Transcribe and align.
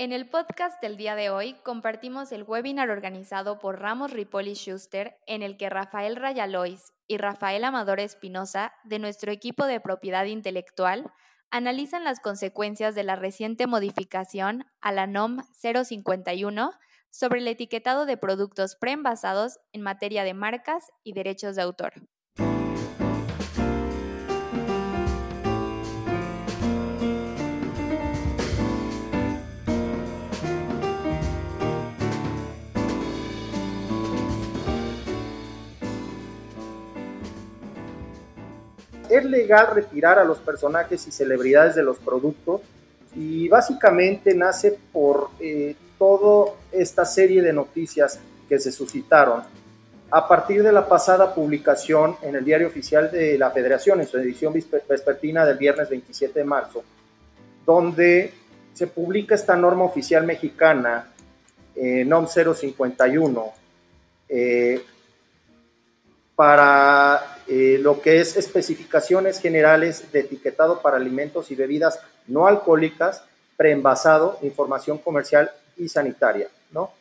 En 0.00 0.12
el 0.12 0.28
podcast 0.28 0.80
del 0.80 0.96
día 0.96 1.16
de 1.16 1.28
hoy 1.28 1.54
compartimos 1.64 2.30
el 2.30 2.44
webinar 2.44 2.88
organizado 2.88 3.58
por 3.58 3.80
Ramos 3.80 4.12
Ripoli 4.12 4.54
Schuster 4.54 5.18
en 5.26 5.42
el 5.42 5.56
que 5.56 5.68
Rafael 5.68 6.14
Rayalois 6.14 6.92
y 7.08 7.16
Rafael 7.16 7.64
Amador 7.64 7.98
Espinosa 7.98 8.72
de 8.84 9.00
nuestro 9.00 9.32
equipo 9.32 9.66
de 9.66 9.80
propiedad 9.80 10.24
intelectual 10.26 11.12
analizan 11.50 12.04
las 12.04 12.20
consecuencias 12.20 12.94
de 12.94 13.02
la 13.02 13.16
reciente 13.16 13.66
modificación 13.66 14.66
a 14.80 14.92
la 14.92 15.08
NOM 15.08 15.40
051 15.60 16.70
sobre 17.10 17.40
el 17.40 17.48
etiquetado 17.48 18.06
de 18.06 18.16
productos 18.16 18.76
preenvasados 18.76 19.58
en 19.72 19.82
materia 19.82 20.22
de 20.22 20.32
marcas 20.32 20.92
y 21.02 21.12
derechos 21.12 21.56
de 21.56 21.62
autor. 21.62 21.94
Es 39.10 39.24
legal 39.24 39.68
retirar 39.74 40.18
a 40.18 40.24
los 40.24 40.38
personajes 40.38 41.06
y 41.06 41.12
celebridades 41.12 41.74
de 41.74 41.82
los 41.82 41.98
productos 41.98 42.60
y 43.14 43.48
básicamente 43.48 44.34
nace 44.34 44.78
por 44.92 45.30
eh, 45.40 45.74
toda 45.98 46.52
esta 46.72 47.04
serie 47.04 47.42
de 47.42 47.52
noticias 47.52 48.18
que 48.48 48.58
se 48.58 48.72
suscitaron. 48.72 49.42
A 50.10 50.26
partir 50.26 50.62
de 50.62 50.72
la 50.72 50.88
pasada 50.88 51.34
publicación 51.34 52.16
en 52.22 52.36
el 52.36 52.44
diario 52.44 52.68
oficial 52.68 53.10
de 53.10 53.36
la 53.36 53.50
Federación, 53.50 54.00
en 54.00 54.06
su 54.06 54.16
edición 54.16 54.54
vespertina 54.88 55.44
del 55.44 55.58
viernes 55.58 55.90
27 55.90 56.38
de 56.38 56.44
marzo, 56.44 56.82
donde 57.66 58.32
se 58.72 58.86
publica 58.86 59.34
esta 59.34 59.54
norma 59.54 59.84
oficial 59.84 60.24
mexicana, 60.24 61.08
NOM 61.76 62.26
051, 62.26 63.52
eh, 64.28 64.82
para 66.38 67.40
eh, 67.48 67.78
lo 67.80 68.00
que 68.00 68.20
es 68.20 68.36
especificaciones 68.36 69.40
generales 69.40 70.12
de 70.12 70.20
etiquetado 70.20 70.80
para 70.80 70.96
alimentos 70.96 71.50
y 71.50 71.56
bebidas 71.56 71.98
no 72.28 72.46
alcohólicas, 72.46 73.24
preenvasado, 73.56 74.38
información 74.42 74.98
comercial 74.98 75.50
y 75.76 75.88
sanitaria, 75.88 76.46
¿no? 76.70 76.92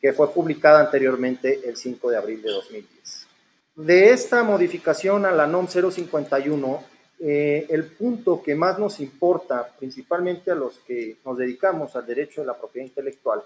que 0.00 0.12
fue 0.12 0.32
publicada 0.32 0.78
anteriormente 0.78 1.68
el 1.68 1.76
5 1.76 2.10
de 2.10 2.16
abril 2.16 2.42
de 2.42 2.52
2010. 2.52 3.26
De 3.74 4.10
esta 4.10 4.44
modificación 4.44 5.26
a 5.26 5.32
la 5.32 5.48
NOM 5.48 5.66
051, 5.66 6.84
eh, 7.18 7.66
el 7.68 7.86
punto 7.86 8.40
que 8.40 8.54
más 8.54 8.78
nos 8.78 9.00
importa, 9.00 9.68
principalmente 9.80 10.52
a 10.52 10.54
los 10.54 10.78
que 10.86 11.16
nos 11.24 11.36
dedicamos 11.36 11.96
al 11.96 12.06
derecho 12.06 12.40
de 12.40 12.46
la 12.46 12.56
propiedad 12.56 12.86
intelectual, 12.86 13.42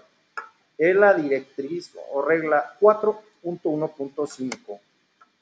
es 0.77 0.95
la 0.95 1.15
directriz 1.15 1.93
o 2.13 2.21
regla 2.21 2.75
4.1.5 2.79 4.79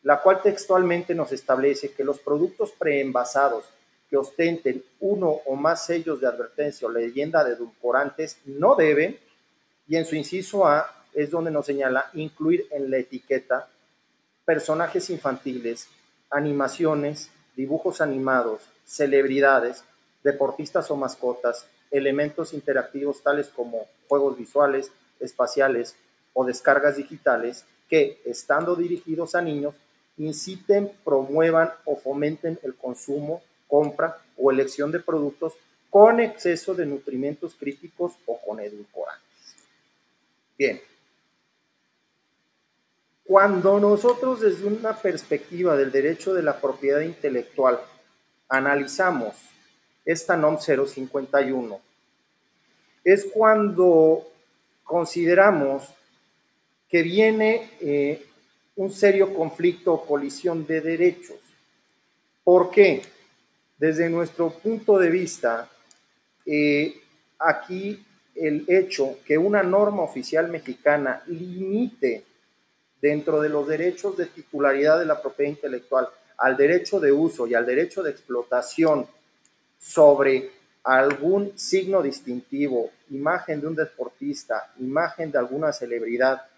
la 0.04 0.22
cual 0.22 0.42
textualmente 0.42 1.14
nos 1.14 1.32
establece 1.32 1.92
que 1.92 2.04
los 2.04 2.20
productos 2.20 2.72
preenvasados 2.72 3.66
que 4.10 4.18
ostenten 4.18 4.84
uno 5.00 5.30
o 5.46 5.56
más 5.56 5.86
sellos 5.86 6.20
de 6.20 6.28
advertencia 6.28 6.88
o 6.88 6.92
leyenda 6.92 7.44
de 7.44 7.54
edulcorantes 7.54 8.40
no 8.46 8.76
deben, 8.76 9.20
y 9.88 9.98
en 9.98 10.06
su 10.06 10.16
inciso 10.16 10.68
A 10.68 11.06
es 11.14 11.30
donde 11.30 11.52
nos 11.52 11.66
señala 11.66 12.10
incluir 12.14 12.68
en 12.72 12.90
la 12.90 12.98
etiqueta 12.98 13.68
personajes 14.46 15.10
infantiles, 15.10 15.88
animaciones, 16.30 17.30
dibujos 17.56 18.02
animados, 18.02 18.62
celebridades, 18.86 19.84
deportistas 20.24 20.90
o 20.92 20.96
mascotas, 20.96 21.68
elementos 21.92 22.54
interactivos 22.54 23.22
tales 23.22 23.50
como 23.50 23.88
juegos 24.08 24.38
visuales, 24.38 24.92
espaciales 25.20 25.96
o 26.34 26.46
descargas 26.46 26.98
digitales 26.98 27.66
que, 27.90 28.22
estando 28.26 28.76
dirigidos 28.76 29.36
a 29.36 29.42
niños, 29.42 29.76
inciten, 30.20 30.92
promuevan 31.04 31.72
o 31.86 31.96
fomenten 31.96 32.60
el 32.64 32.76
consumo, 32.76 33.42
compra 33.68 34.18
o 34.38 34.52
elección 34.52 34.92
de 34.92 35.00
productos 35.00 35.54
con 35.90 36.20
exceso 36.20 36.76
de 36.76 36.86
nutrimentos 36.86 37.56
críticos 37.56 38.14
o 38.26 38.40
con 38.40 38.60
edulcorantes. 38.60 39.26
Bien. 40.58 40.82
Cuando 43.24 43.80
nosotros 43.80 44.42
desde 44.42 44.66
una 44.66 44.96
perspectiva 44.96 45.76
del 45.76 45.92
derecho 45.92 46.34
de 46.34 46.44
la 46.44 46.60
propiedad 46.60 47.02
intelectual 47.02 47.80
analizamos 48.48 49.36
esta 50.04 50.36
NOM 50.36 50.58
051, 50.58 51.80
es 53.04 53.28
cuando 53.32 54.28
consideramos 54.84 55.94
que 56.90 57.04
viene 57.04 57.70
eh, 57.80 58.26
un 58.80 58.94
serio 58.94 59.34
conflicto 59.34 59.92
o 59.92 60.06
colisión 60.06 60.66
de 60.66 60.80
derechos. 60.80 61.38
¿Por 62.46 62.72
qué? 62.72 63.02
Desde 63.78 64.10
nuestro 64.10 64.52
punto 64.52 64.98
de 64.98 65.10
vista, 65.10 65.70
eh, 66.46 66.96
aquí 67.38 68.02
el 68.36 68.64
hecho 68.70 69.20
que 69.26 69.38
una 69.38 69.64
norma 69.64 70.04
oficial 70.04 70.48
mexicana 70.48 71.22
limite 71.28 72.24
dentro 73.02 73.42
de 73.42 73.50
los 73.50 73.68
derechos 73.68 74.16
de 74.16 74.28
titularidad 74.28 74.98
de 74.98 75.06
la 75.06 75.22
propiedad 75.22 75.52
intelectual 75.52 76.08
al 76.38 76.56
derecho 76.56 77.02
de 77.02 77.12
uso 77.12 77.48
y 77.48 77.56
al 77.56 77.66
derecho 77.66 78.02
de 78.02 78.12
explotación 78.12 79.08
sobre 79.78 80.52
algún 80.86 81.52
signo 81.58 82.02
distintivo, 82.02 82.92
imagen 83.10 83.60
de 83.60 83.68
un 83.68 83.76
deportista, 83.76 84.72
imagen 84.80 85.34
de 85.34 85.38
alguna 85.38 85.74
celebridad, 85.74 86.49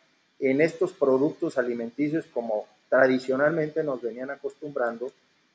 en 0.42 0.60
estos 0.60 0.92
productos 0.92 1.58
alimenticios 1.58 2.26
como 2.34 2.66
tradicionalmente 2.90 3.84
nos 3.84 4.02
venían 4.02 4.32
acostumbrando, 4.32 5.12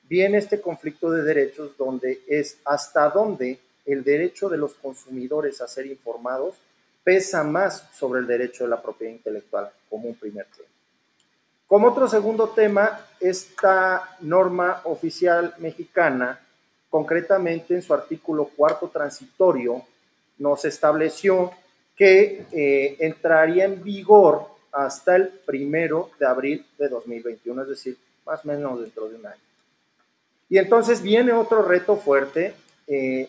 viene 0.08 0.38
este 0.38 0.60
conflicto 0.60 1.10
de 1.10 1.22
derechos 1.22 1.76
donde 1.76 2.22
es 2.28 2.58
hasta 2.64 3.10
dónde 3.10 3.58
el 3.84 4.04
derecho 4.04 4.48
de 4.48 4.56
los 4.56 4.74
consumidores 4.74 5.60
a 5.60 5.68
ser 5.68 5.86
informados 5.86 6.54
pesa 7.04 7.44
más 7.44 7.88
sobre 7.92 8.20
el 8.20 8.26
derecho 8.26 8.64
de 8.64 8.70
la 8.70 8.80
propiedad 8.80 9.12
intelectual 9.12 9.70
como 9.90 10.08
un 10.08 10.14
primer 10.14 10.46
tema. 10.46 10.68
Como 11.66 11.88
otro 11.88 12.08
segundo 12.08 12.48
tema, 12.50 13.06
esta 13.20 14.16
norma 14.20 14.82
oficial 14.84 15.54
mexicana, 15.58 16.40
concretamente 16.88 17.74
en 17.74 17.82
su 17.82 17.92
artículo 17.92 18.50
cuarto 18.56 18.88
transitorio, 18.88 19.82
nos 20.38 20.64
estableció 20.64 21.50
que 21.96 22.46
eh, 22.52 22.96
entraría 23.00 23.64
en 23.64 23.82
vigor 23.82 24.55
hasta 24.76 25.16
el 25.16 25.28
primero 25.28 26.10
de 26.20 26.26
abril 26.26 26.66
de 26.76 26.88
2021, 26.88 27.62
es 27.62 27.68
decir, 27.68 27.96
más 28.26 28.44
o 28.44 28.48
menos 28.48 28.78
dentro 28.78 29.08
de 29.08 29.16
un 29.16 29.26
año. 29.26 29.40
Y 30.50 30.58
entonces 30.58 31.00
viene 31.00 31.32
otro 31.32 31.62
reto 31.62 31.96
fuerte 31.96 32.54
eh, 32.86 33.28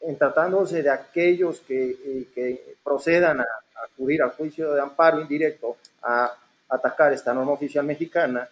en 0.00 0.18
tratándose 0.18 0.82
de 0.82 0.90
aquellos 0.90 1.60
que, 1.60 2.26
eh, 2.34 2.76
procedan 2.82 3.40
a, 3.40 3.46
acudir 3.84 4.22
al 4.22 4.30
juicio 4.30 4.74
de 4.74 4.80
amparo 4.80 5.20
indirecto 5.20 5.76
a 6.02 6.32
atacar 6.68 7.12
esta 7.12 7.32
norma 7.32 7.52
oficial 7.52 7.84
mexicana, 7.84 8.48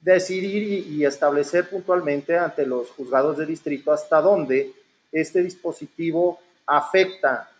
decidir 0.00 0.62
y, 0.62 0.96
y 0.96 1.04
establecer 1.04 1.68
puntualmente 1.70 2.36
ante 2.36 2.66
los 2.66 2.90
juzgados 2.90 3.38
de 3.38 3.46
distrito 3.46 3.92
hasta 3.92 4.20
dónde 4.20 4.72
este 5.12 5.42
dispositivo 5.42 6.40
afecta 6.66 7.51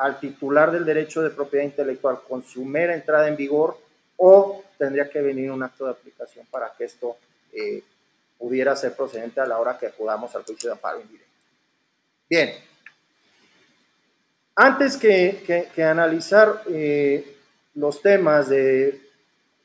al 0.00 0.18
titular 0.18 0.72
del 0.72 0.86
derecho 0.86 1.20
de 1.20 1.28
propiedad 1.28 1.64
intelectual 1.64 2.20
con 2.26 2.42
su 2.42 2.64
mera 2.64 2.94
entrada 2.94 3.28
en 3.28 3.36
vigor 3.36 3.76
o 4.16 4.64
tendría 4.78 5.10
que 5.10 5.20
venir 5.20 5.50
un 5.50 5.62
acto 5.62 5.84
de 5.84 5.90
aplicación 5.90 6.46
para 6.50 6.72
que 6.72 6.84
esto 6.84 7.18
eh, 7.52 7.82
pudiera 8.38 8.74
ser 8.76 8.96
procedente 8.96 9.42
a 9.42 9.46
la 9.46 9.58
hora 9.58 9.76
que 9.76 9.88
acudamos 9.88 10.34
al 10.34 10.44
juicio 10.44 10.70
de 10.70 10.72
amparo 10.72 11.02
indirecto. 11.02 11.28
Bien, 12.30 12.54
antes 14.54 14.96
que, 14.96 15.68
analizar 15.82 16.62
eh, 16.70 17.36
los 17.74 18.00
temas 18.00 18.48
de 18.48 19.02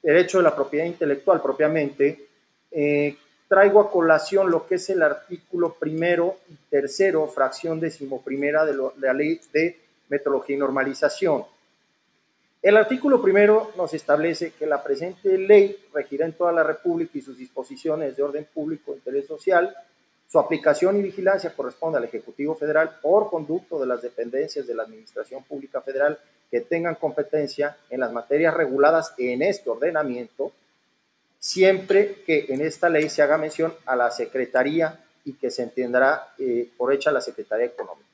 derecho 0.04 0.40
de 0.40 0.44
la 0.44 0.56
propiedad 0.56 0.86
intelectual 0.86 1.42
propiamente, 1.42 2.28
eh, 2.72 3.18
traigo 3.48 3.80
a 3.80 3.90
colación 3.90 4.52
lo 4.52 4.68
que 4.68 4.76
es 4.76 4.90
el 4.90 5.02
artículo 5.02 5.76
primero 5.76 6.40
y 6.50 6.56
tercero, 6.70 7.26
fracción 7.30 7.80
decimoprimera 7.80 8.66
de, 8.66 8.74
de 8.74 9.08
la 9.08 9.14
ley 9.14 9.40
de 9.54 9.85
metodología 10.10 10.56
y 10.56 10.60
normalización. 10.60 11.46
El 12.66 12.78
artículo 12.78 13.22
primero 13.22 13.72
nos 13.78 13.94
establece 13.94 14.54
que 14.54 14.66
la 14.66 14.82
presente 14.82 15.38
ley 15.38 15.86
regirá 15.94 16.26
en 16.26 16.34
toda 16.34 16.52
la 16.52 16.64
República 16.64 17.12
y 17.16 17.22
sus 17.22 17.38
disposiciones 17.38 18.18
de 18.18 18.24
orden 18.24 18.48
público 18.52 18.96
interés 18.96 19.28
social. 19.28 19.72
Su 20.28 20.40
aplicación 20.40 20.98
y 20.98 21.04
vigilancia 21.04 21.54
corresponde 21.56 22.00
al 22.00 22.06
Ejecutivo 22.06 22.56
Federal 22.56 22.98
por 23.04 23.30
conducto 23.30 23.80
de 23.80 23.86
las 23.86 24.02
dependencias 24.02 24.66
de 24.66 24.74
la 24.74 24.82
Administración 24.82 25.44
Pública 25.44 25.82
Federal 25.82 26.18
que 26.50 26.62
tengan 26.62 26.96
competencia 26.96 27.78
en 27.92 28.00
las 28.00 28.12
materias 28.12 28.56
reguladas 28.56 29.14
en 29.20 29.44
este 29.44 29.70
ordenamiento, 29.70 30.52
siempre 31.38 32.24
que 32.26 32.48
en 32.50 32.62
esta 32.62 32.90
ley 32.90 33.10
se 33.10 33.22
haga 33.22 33.38
mención 33.38 33.76
a 33.86 33.96
la 33.96 34.10
Secretaría 34.10 35.06
y 35.24 35.34
que 35.34 35.52
se 35.52 35.62
entenderá 35.62 36.34
eh, 36.40 36.68
por 36.76 36.92
hecha 36.92 37.12
la 37.12 37.22
Secretaría 37.22 37.68
Económica. 37.68 38.10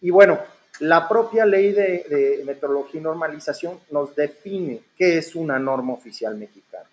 Y 0.00 0.10
bueno, 0.10 0.40
la 0.80 1.08
propia 1.08 1.44
ley 1.44 1.72
de, 1.72 2.42
metrología 2.44 3.00
y 3.00 3.02
normalización 3.02 3.80
nos 3.90 4.14
define 4.14 4.80
qué 4.96 5.18
es 5.18 5.34
una 5.34 5.58
norma 5.58 5.94
oficial 5.94 6.36
mexicana. 6.36 6.88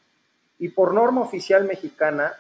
Y 0.60 0.70
por 0.70 0.94
norma 0.94 1.22
oficial 1.22 1.66
mexicana, 1.66 2.34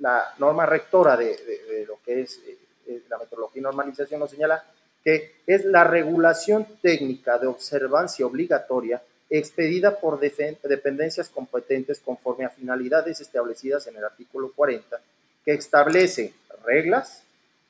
la 0.00 0.34
norma 0.38 0.66
rectora 0.66 1.16
de, 1.16 1.36
de 1.36 1.84
lo 1.86 1.98
que 2.04 2.22
es 2.22 2.40
eh, 2.86 3.02
la 3.08 3.18
metrología 3.18 3.60
y 3.60 3.62
normalización 3.62 4.20
nos 4.20 4.30
señala 4.30 4.64
que 5.02 5.36
es 5.46 5.64
la 5.64 5.84
regulación 5.84 6.66
técnica 6.80 7.38
de 7.38 7.46
observancia 7.46 8.26
obligatoria 8.26 9.02
expedida 9.30 9.98
por 9.98 10.20
dependencias 10.20 11.28
competentes 11.28 12.00
conforme 12.00 12.44
a 12.44 12.50
finalidades 12.50 13.20
establecidas 13.20 13.86
en 13.86 13.96
el 13.96 14.04
artículo 14.04 14.52
40, 14.52 15.00
que 15.44 15.54
establece 15.54 16.34
reglas, 16.64 17.22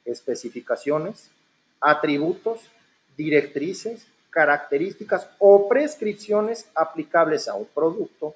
especificaciones, 0.05 1.31
atributos, 1.81 2.71
directrices, 3.17 4.07
características 4.31 5.29
o 5.39 5.69
prescripciones 5.69 6.67
aplicables 6.75 7.49
a 7.49 7.55
un 7.55 7.67
producto, 7.67 8.35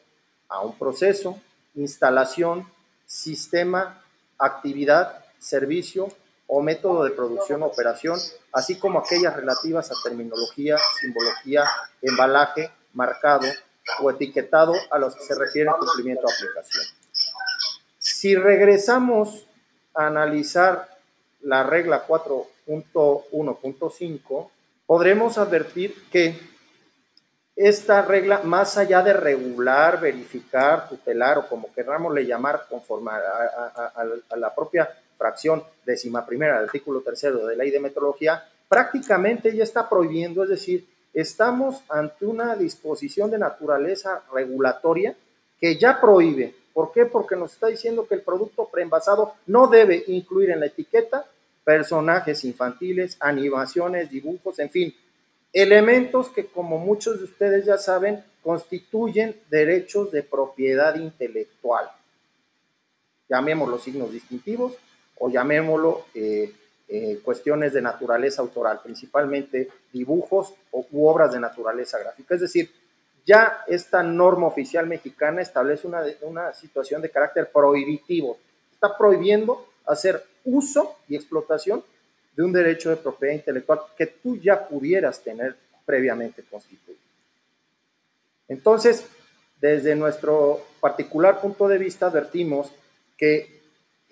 a 0.49 0.61
un 0.61 0.79
proceso, 0.79 1.41
instalación, 1.75 2.69
sistema, 3.07 4.03
actividad, 4.39 5.25
servicio 5.39 6.09
o 6.47 6.63
método 6.63 7.05
de 7.05 7.11
producción 7.11 7.63
o 7.63 7.67
operación, 7.67 8.19
así 8.53 8.79
como 8.79 9.01
aquellas 9.01 9.37
relativas 9.37 9.91
a 9.91 9.95
terminología, 10.03 10.79
simbología, 11.01 11.65
embalaje, 12.01 12.71
marcado 12.95 13.47
o 14.01 14.11
etiquetado 14.11 14.73
a 14.91 14.99
los 14.99 15.15
que 15.15 15.25
se 15.25 15.35
refiere 15.35 15.69
el 15.71 15.77
cumplimiento 15.77 16.27
de 16.27 16.33
aplicación. 16.33 16.87
Si 17.99 18.35
regresamos 18.35 19.47
a 19.95 20.07
analizar 20.07 20.89
la 21.43 21.65
regla 21.65 22.07
4.1.5, 22.07 24.51
podremos 24.89 25.37
advertir 25.37 25.95
que 26.11 26.41
esta 27.55 28.01
regla, 28.01 28.41
más 28.43 28.79
allá 28.79 29.03
de 29.03 29.13
regular, 29.13 30.01
verificar, 30.01 30.89
tutelar 30.89 31.37
o 31.37 31.47
como 31.47 31.71
queramos 31.75 32.15
le 32.15 32.25
llamar 32.25 32.65
conforme 32.71 33.11
a, 33.11 34.05
la 34.35 34.55
propia 34.55 34.89
fracción 35.19 35.63
décima 35.85 36.25
primera 36.25 36.55
del 36.55 36.65
artículo 36.65 37.03
tercero 37.03 37.47
de 37.47 37.55
la 37.55 37.65
ley 37.65 37.71
de 37.71 37.81
metrología, 37.81 38.43
prácticamente 38.67 39.55
ya 39.55 39.63
está 39.63 39.91
prohibiendo, 39.91 40.45
es 40.45 40.49
decir, 40.49 40.89
estamos 41.13 41.83
ante 41.91 42.25
una 42.25 42.57
disposición 42.57 43.31
de 43.31 43.39
naturaleza 43.39 44.23
regulatoria 44.33 45.15
que 45.61 45.77
ya 45.77 46.01
prohíbe. 46.01 46.55
¿Por 46.73 46.93
qué? 46.93 47.05
Porque 47.05 47.37
nos 47.37 47.53
está 47.53 47.67
diciendo 47.67 48.07
que 48.09 48.15
el 48.15 48.23
producto 48.23 48.71
preenvasado 48.73 49.35
no 49.49 49.67
debe 49.67 50.03
incluir 50.07 50.49
en 50.49 50.61
la 50.61 50.67
etiqueta 50.67 51.27
personajes 51.69 52.45
infantiles, 52.45 53.19
animaciones, 53.21 54.09
dibujos, 54.09 54.59
en 54.59 54.71
fin, 54.71 54.95
elementos 55.53 56.31
que 56.31 56.47
como 56.47 56.79
muchos 56.79 57.19
de 57.19 57.25
ustedes 57.25 57.67
ya 57.67 57.77
saben 57.77 58.25
constituyen 58.43 59.39
derechos 59.51 60.11
de 60.11 60.23
propiedad 60.23 60.95
intelectual. 60.95 61.91
Llamémoslos 63.29 63.83
signos 63.83 64.11
distintivos, 64.11 64.79
o 65.19 65.29
llamémoslo 65.29 66.07
eh, 66.15 66.55
eh, 66.89 67.21
cuestiones 67.23 67.75
de 67.75 67.83
naturaleza 67.83 68.41
autoral, 68.41 68.81
principalmente 68.83 69.69
dibujos 69.93 70.55
o, 70.71 70.87
u 70.91 71.07
obras 71.07 71.35
de 71.35 71.41
naturaleza 71.41 71.99
gráfica. 71.99 72.35
Es 72.35 72.41
decir, 72.41 72.71
ya 73.27 73.65
esta 73.67 74.03
norma 74.03 74.47
oficial 74.47 74.87
mexicana 74.87 75.43
establece 75.43 75.87
una 76.23 76.55
situación 76.55 77.03
de 77.03 77.11
carácter 77.11 77.53
prohibitivo. 77.53 78.39
Está 78.73 78.97
prohibiendo 78.97 79.67
hacer 79.85 80.25
uso 80.49 80.97
y 81.09 81.17
explotación 81.17 81.83
de 82.35 82.43
un 82.43 82.53
derecho 82.53 82.91
de 82.91 82.97
propiedad 82.97 83.35
intelectual 83.35 83.81
que 83.97 84.07
tú 84.07 84.37
ya 84.37 84.69
pudieras 84.69 85.21
tener 85.23 85.57
previamente 85.85 86.43
constituido. 86.43 87.01
Entonces, 88.49 89.07
desde 89.61 89.95
nuestro 89.97 90.61
particular 90.81 91.41
punto 91.41 91.67
de 91.67 91.79
vista, 91.79 92.07
advertimos 92.07 92.73
que 93.17 93.61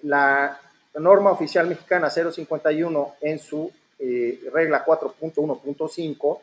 la 0.03 0.61
norma 0.95 1.31
oficial 1.31 1.69
mexicana 1.69 2.11
051 2.11 3.15
en 3.21 3.39
su 3.39 3.71
eh, 3.99 4.41
regla 4.53 4.85
4.1.5 4.85 6.41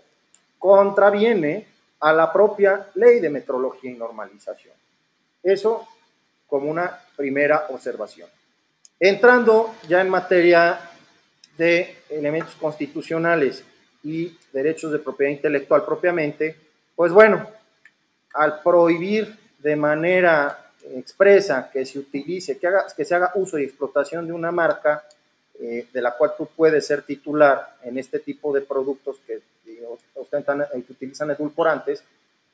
contraviene 0.58 1.68
a 2.00 2.14
la 2.14 2.32
propia 2.32 2.90
ley 2.96 3.20
de 3.20 3.30
metrología 3.30 3.92
y 3.92 3.96
normalización. 3.96 4.74
Eso 5.42 5.88
como 6.48 6.70
una 6.70 7.00
primera 7.16 7.68
observación. 7.70 8.30
Entrando 9.06 9.76
ya 9.90 10.00
en 10.00 10.08
materia 10.08 10.80
de 11.58 12.04
elementos 12.10 12.56
constitucionales 12.56 13.62
y 14.02 14.38
derechos 14.54 14.94
de 14.94 15.00
propiedad 15.00 15.34
intelectual 15.34 15.84
propiamente, 15.84 16.56
pues 16.96 17.12
bueno, 17.12 17.46
al 18.34 18.62
prohibir 18.62 19.38
de 19.60 19.76
manera 19.76 20.70
expresa 20.96 21.70
que 21.70 21.86
se 21.86 22.00
utilice, 22.00 22.58
que, 22.58 22.66
haga, 22.66 22.86
que 22.96 23.04
se 23.04 23.14
haga 23.14 23.34
uso 23.36 23.60
y 23.60 23.66
explotación 23.66 24.26
de 24.26 24.32
una 24.32 24.54
marca 24.54 25.04
eh, 25.60 25.86
de 25.92 26.02
la 26.02 26.16
cual 26.16 26.36
tú 26.38 26.48
puedes 26.56 26.88
ser 26.88 27.02
titular 27.02 27.76
en 27.84 27.98
este 27.98 28.20
tipo 28.20 28.54
de 28.54 28.62
productos 28.62 29.18
que 29.28 29.42
ostentan 30.16 30.66
y 30.74 30.80
eh, 30.80 30.84
que 30.88 30.94
utilizan 30.94 31.30
edulcorantes, 31.30 32.06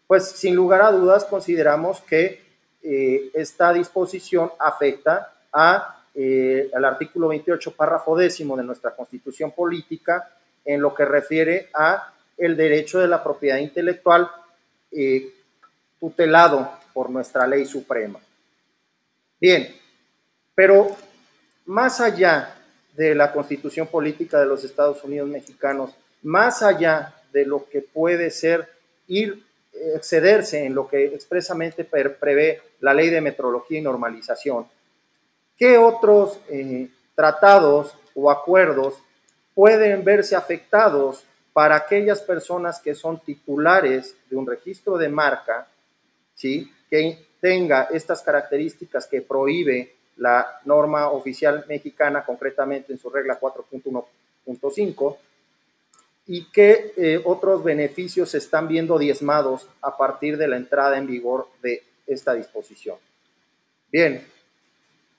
pues 0.07 0.27
sin 0.27 0.55
lugar 0.55 0.81
a 0.81 0.91
dudas 0.91 1.25
consideramos 1.25 2.01
que 2.01 2.41
eh, 2.81 3.29
esta 3.35 3.71
disposición 3.71 4.51
afecta 4.57 5.31
a, 5.53 5.98
al 6.15 6.85
artículo 6.85 7.27
28, 7.29 7.71
párrafo 7.75 8.17
décimo 8.17 8.57
de 8.57 8.63
nuestra 8.63 8.95
constitución 8.95 9.51
política 9.51 10.29
en 10.65 10.81
lo 10.81 10.93
que 10.93 11.05
refiere 11.05 11.69
a 11.73 12.13
el 12.37 12.55
derecho 12.55 12.99
de 12.99 13.07
la 13.07 13.23
propiedad 13.23 13.57
intelectual 13.57 14.29
tutelado 15.99 16.71
por 16.93 17.09
nuestra 17.09 17.45
ley 17.47 17.65
suprema. 17.65 18.19
Bien, 19.39 19.75
pero 20.55 20.95
más 21.65 22.01
allá 22.01 22.55
de 22.95 23.15
la 23.15 23.31
constitución 23.31 23.87
política 23.87 24.39
de 24.39 24.45
los 24.45 24.63
Estados 24.63 25.03
Unidos 25.03 25.29
mexicanos, 25.29 25.95
más 26.23 26.63
allá 26.63 27.15
de 27.31 27.45
lo 27.45 27.69
que 27.69 27.81
puede 27.81 28.31
ser 28.31 28.67
ir 29.07 29.43
excederse 29.95 30.65
en 30.65 30.75
lo 30.75 30.87
que 30.87 31.05
expresamente 31.05 31.85
prevé 31.85 32.61
la 32.81 32.93
ley 32.93 33.09
de 33.09 33.21
metrología 33.21 33.79
y 33.79 33.81
normalización, 33.81 34.67
¿qué 35.59 35.77
otros 35.77 36.39
eh, 36.49 36.89
tratados 37.13 37.93
o 38.15 38.31
acuerdos 38.31 38.95
pueden 39.53 40.03
verse 40.05 40.35
afectados 40.35 41.25
para 41.51 41.75
aquellas 41.75 42.21
personas 42.21 42.79
que 42.79 42.95
son 42.95 43.19
titulares 43.19 44.15
de 44.29 44.37
un 44.37 44.47
registro 44.47 44.97
de 44.97 45.09
marca 45.09 45.67
¿sí? 46.33 46.71
que 46.89 47.27
tenga 47.41 47.89
estas 47.91 48.21
características 48.21 49.05
que 49.07 49.21
prohíbe 49.21 49.95
la 50.17 50.59
norma 50.65 51.09
oficial 51.09 51.65
mexicana, 51.67 52.25
concretamente 52.25 52.91
en 52.91 52.99
su 52.99 53.09
regla 53.09 53.39
4.1.5, 53.39 55.17
y 56.27 56.51
que 56.51 56.93
eh, 56.95 57.21
otros 57.23 57.63
beneficios 57.63 58.29
se 58.31 58.37
están 58.37 58.67
viendo 58.67 58.99
diezmados 58.99 59.67
a 59.81 59.97
partir 59.97 60.37
de 60.37 60.47
la 60.47 60.57
entrada 60.57 60.97
en 60.97 61.07
vigor 61.07 61.47
de 61.61 61.83
esta 62.05 62.33
disposición. 62.33 62.97
Bien, 63.91 64.25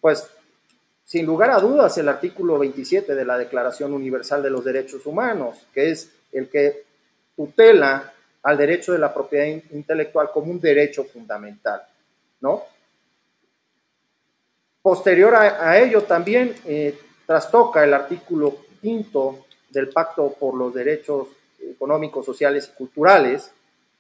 pues 0.01 0.29
sin 1.05 1.27
lugar 1.27 1.51
a 1.51 1.59
dudas 1.59 1.99
el 1.99 2.09
artículo 2.09 2.59
27 2.59 3.15
de 3.15 3.25
la 3.25 3.37
Declaración 3.37 3.93
Universal 3.93 4.43
de 4.43 4.51
los 4.51 4.65
Derechos 4.65 5.05
Humanos, 5.07 5.67
que 5.75 5.91
es 5.91 6.13
el 6.33 6.49
que 6.49 6.85
tutela 7.35 8.13
al 8.43 8.57
derecho 8.57 8.93
de 8.93 8.99
la 8.99 9.13
propiedad 9.13 9.47
intelectual 9.73 10.31
como 10.33 10.51
un 10.51 10.61
derecho 10.61 11.05
fundamental, 11.05 11.83
¿no? 12.41 12.63
Posterior 14.83 15.35
a, 15.35 15.79
ello 15.79 16.05
también 16.05 16.55
eh, 16.65 16.99
trastoca 17.27 17.85
el 17.85 17.93
artículo 17.93 18.59
quinto 18.81 19.47
del 19.69 19.89
Pacto 19.89 20.33
por 20.39 20.55
los 20.55 20.73
Derechos 20.73 21.29
Económicos, 21.61 22.25
Sociales 22.25 22.71
y 22.73 22.77
Culturales, 22.77 23.53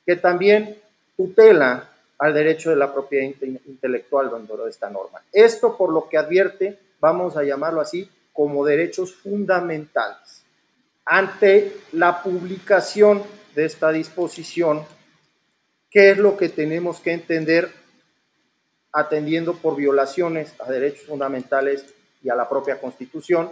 que 0.06 0.16
también 0.16 0.78
tutela 1.16 1.89
al 2.20 2.34
derecho 2.34 2.68
de 2.68 2.76
la 2.76 2.92
propiedad 2.92 3.24
intelectual 3.66 4.30
dentro 4.30 4.64
de 4.64 4.70
esta 4.70 4.90
norma. 4.90 5.22
Esto 5.32 5.76
por 5.76 5.90
lo 5.90 6.06
que 6.06 6.18
advierte, 6.18 6.78
vamos 7.00 7.34
a 7.38 7.42
llamarlo 7.42 7.80
así, 7.80 8.10
como 8.34 8.64
derechos 8.64 9.14
fundamentales. 9.14 10.44
Ante 11.06 11.72
la 11.92 12.22
publicación 12.22 13.22
de 13.54 13.64
esta 13.64 13.90
disposición, 13.90 14.84
qué 15.90 16.10
es 16.10 16.18
lo 16.18 16.36
que 16.36 16.50
tenemos 16.50 17.00
que 17.00 17.12
entender 17.12 17.70
atendiendo 18.92 19.54
por 19.54 19.76
violaciones 19.76 20.54
a 20.60 20.70
derechos 20.70 21.06
fundamentales 21.06 21.86
y 22.22 22.28
a 22.28 22.34
la 22.34 22.50
propia 22.50 22.78
Constitución, 22.78 23.50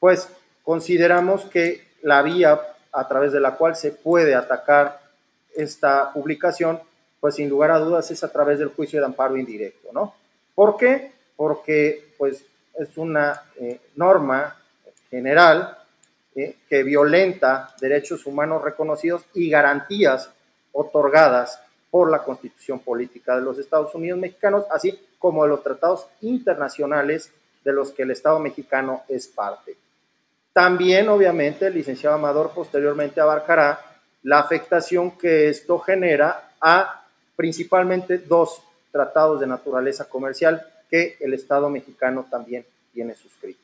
pues 0.00 0.30
consideramos 0.62 1.44
que 1.44 1.86
la 2.00 2.22
vía 2.22 2.58
a 2.92 3.08
través 3.08 3.32
de 3.32 3.40
la 3.40 3.56
cual 3.56 3.76
se 3.76 3.90
puede 3.90 4.34
atacar 4.34 5.02
esta 5.54 6.14
publicación, 6.14 6.80
pues 7.20 7.36
sin 7.36 7.48
lugar 7.48 7.70
a 7.70 7.78
dudas 7.78 8.10
es 8.10 8.22
a 8.24 8.32
través 8.32 8.58
del 8.58 8.68
juicio 8.68 9.00
de 9.00 9.06
amparo 9.06 9.36
indirecto, 9.36 9.88
¿no? 9.92 10.14
¿Por 10.54 10.76
qué? 10.76 11.12
Porque 11.36 12.14
pues 12.16 12.44
es 12.78 12.96
una 12.98 13.42
eh, 13.58 13.80
norma 13.96 14.56
general 15.10 15.78
que 16.68 16.82
violenta 16.82 17.74
derechos 17.80 18.26
humanos 18.26 18.62
reconocidos 18.62 19.24
y 19.32 19.48
garantías 19.48 20.30
otorgadas 20.72 21.58
por 21.90 22.10
la 22.10 22.22
Constitución 22.22 22.80
Política 22.80 23.34
de 23.36 23.42
los 23.42 23.58
Estados 23.58 23.94
Unidos 23.94 24.18
Mexicanos, 24.18 24.66
así 24.70 25.00
como 25.18 25.44
de 25.44 25.48
los 25.48 25.62
tratados 25.62 26.06
internacionales 26.20 27.32
de 27.64 27.72
los 27.72 27.90
que 27.90 28.02
el 28.02 28.10
Estado 28.10 28.38
mexicano 28.38 29.02
es 29.08 29.26
parte. 29.28 29.76
También, 30.52 31.08
obviamente, 31.08 31.66
el 31.66 31.74
licenciado 31.74 32.16
Amador 32.16 32.52
posteriormente 32.54 33.20
abarcará 33.20 33.80
la 34.22 34.40
afectación 34.40 35.12
que 35.12 35.48
esto 35.48 35.78
genera 35.78 36.52
a 36.60 37.05
principalmente 37.36 38.18
dos 38.18 38.62
tratados 38.90 39.40
de 39.40 39.46
naturaleza 39.46 40.08
comercial 40.08 40.66
que 40.90 41.16
el 41.20 41.34
Estado 41.34 41.68
mexicano 41.68 42.26
también 42.30 42.64
tiene 42.92 43.14
suscrito. 43.14 43.60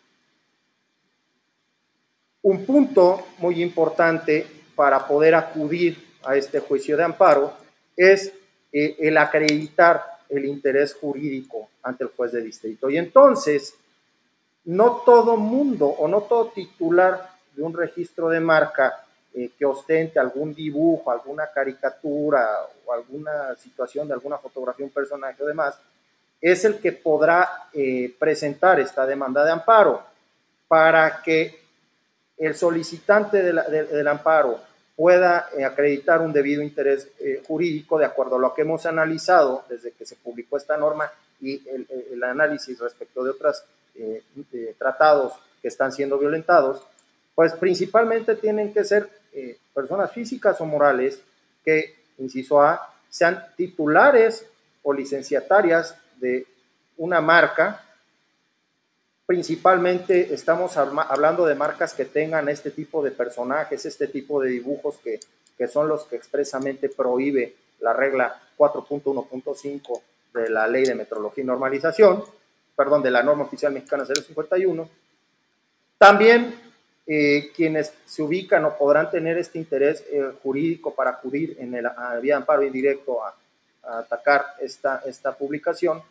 Un 2.42 2.66
punto 2.66 3.26
muy 3.38 3.62
importante 3.62 4.46
para 4.74 5.06
poder 5.06 5.34
acudir 5.34 6.12
a 6.24 6.36
este 6.36 6.60
juicio 6.60 6.96
de 6.96 7.04
amparo 7.04 7.54
es 7.96 8.32
eh, 8.72 8.96
el 8.98 9.16
acreditar 9.16 10.02
el 10.28 10.44
interés 10.46 10.94
jurídico 10.94 11.68
ante 11.82 12.04
el 12.04 12.10
juez 12.10 12.32
de 12.32 12.42
distrito. 12.42 12.90
Y 12.90 12.96
entonces, 12.96 13.74
no 14.64 15.02
todo 15.04 15.36
mundo 15.36 15.86
o 15.86 16.08
no 16.08 16.22
todo 16.22 16.48
titular 16.48 17.30
de 17.54 17.62
un 17.62 17.74
registro 17.74 18.28
de 18.28 18.40
marca 18.40 19.04
eh, 19.34 19.50
que 19.58 19.64
ostente 19.64 20.18
algún 20.18 20.54
dibujo, 20.54 21.10
alguna 21.10 21.48
caricatura 21.52 22.66
o 22.84 22.92
alguna 22.92 23.54
situación 23.56 24.08
de 24.08 24.14
alguna 24.14 24.38
fotografía, 24.38 24.84
un 24.84 24.92
personaje 24.92 25.42
o 25.42 25.46
demás, 25.46 25.78
es 26.40 26.64
el 26.64 26.78
que 26.78 26.92
podrá 26.92 27.68
eh, 27.72 28.14
presentar 28.18 28.80
esta 28.80 29.06
demanda 29.06 29.44
de 29.44 29.52
amparo. 29.52 30.02
Para 30.68 31.22
que 31.22 31.60
el 32.38 32.54
solicitante 32.54 33.42
del 33.42 34.08
amparo 34.08 34.58
pueda 34.96 35.48
eh, 35.56 35.64
acreditar 35.64 36.20
un 36.20 36.32
debido 36.32 36.62
interés 36.62 37.08
eh, 37.18 37.42
jurídico 37.46 37.98
de 37.98 38.04
acuerdo 38.04 38.36
a 38.36 38.38
lo 38.38 38.54
que 38.54 38.62
hemos 38.62 38.86
analizado 38.86 39.64
desde 39.68 39.92
que 39.92 40.04
se 40.04 40.16
publicó 40.16 40.56
esta 40.56 40.76
norma 40.76 41.10
y 41.40 41.60
el, 41.68 42.22
análisis 42.22 42.78
respecto 42.78 43.24
de 43.24 43.30
otros 43.30 43.64
eh, 43.96 44.22
tratados 44.78 45.32
que 45.60 45.66
están 45.66 45.90
siendo 45.90 46.16
violentados, 46.18 46.86
pues 47.34 47.52
principalmente 47.54 48.36
tienen 48.36 48.72
que 48.72 48.84
ser 48.84 49.10
personas 49.72 50.12
físicas 50.12 50.60
o 50.60 50.66
morales 50.66 51.20
que, 51.64 51.96
inciso 52.18 52.60
A, 52.60 52.94
sean 53.08 53.44
titulares 53.56 54.46
o 54.82 54.92
licenciatarias 54.92 55.96
de 56.18 56.46
una 56.96 57.20
marca 57.20 57.82
Principalmente 59.32 60.34
estamos 60.34 60.76
hablando 60.76 61.46
de 61.46 61.54
marcas 61.54 61.94
que 61.94 62.04
tengan 62.04 62.50
este 62.50 62.70
tipo 62.70 63.02
de 63.02 63.12
personajes, 63.12 63.86
este 63.86 64.08
tipo 64.08 64.42
de 64.42 64.50
dibujos 64.50 64.98
que, 64.98 65.20
que 65.56 65.68
son 65.68 65.88
los 65.88 66.04
que 66.04 66.16
expresamente 66.16 66.88
prohíbe 66.88 67.54
la 67.80 67.92
regla 67.92 68.38
4.1.5 68.58 70.00
de 70.34 70.50
la 70.50 70.66
Ley 70.66 70.84
de 70.84 70.96
Metrología 70.96 71.44
y 71.44 71.46
Normalización, 71.46 72.24
perdón, 72.76 73.02
de 73.02 73.10
la 73.10 73.22
norma 73.22 73.44
oficial 73.44 73.72
mexicana 73.72 74.04
051. 74.04 74.88
También 75.96 76.54
eh, 77.14 77.50
quienes 77.54 77.92
se 78.06 78.22
ubican 78.22 78.64
o 78.64 78.78
podrán 78.78 79.10
tener 79.10 79.36
este 79.36 79.58
interés 79.58 80.02
eh, 80.10 80.32
jurídico 80.42 80.94
para 80.94 81.10
acudir 81.10 81.56
en 81.58 81.74
el 81.74 81.86
vía 82.22 82.38
amparo 82.38 82.62
indirecto 82.62 83.22
a, 83.22 83.36
a, 83.82 83.98
atacar 83.98 84.46
esta, 84.62 85.02
esta 85.04 85.36
publicación, 85.36 86.02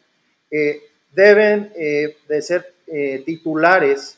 eh, 0.52 0.84
deben 1.12 1.74
de 1.74 2.42
ser 2.42 2.76
eh, 2.86 3.24
titulares 3.26 4.16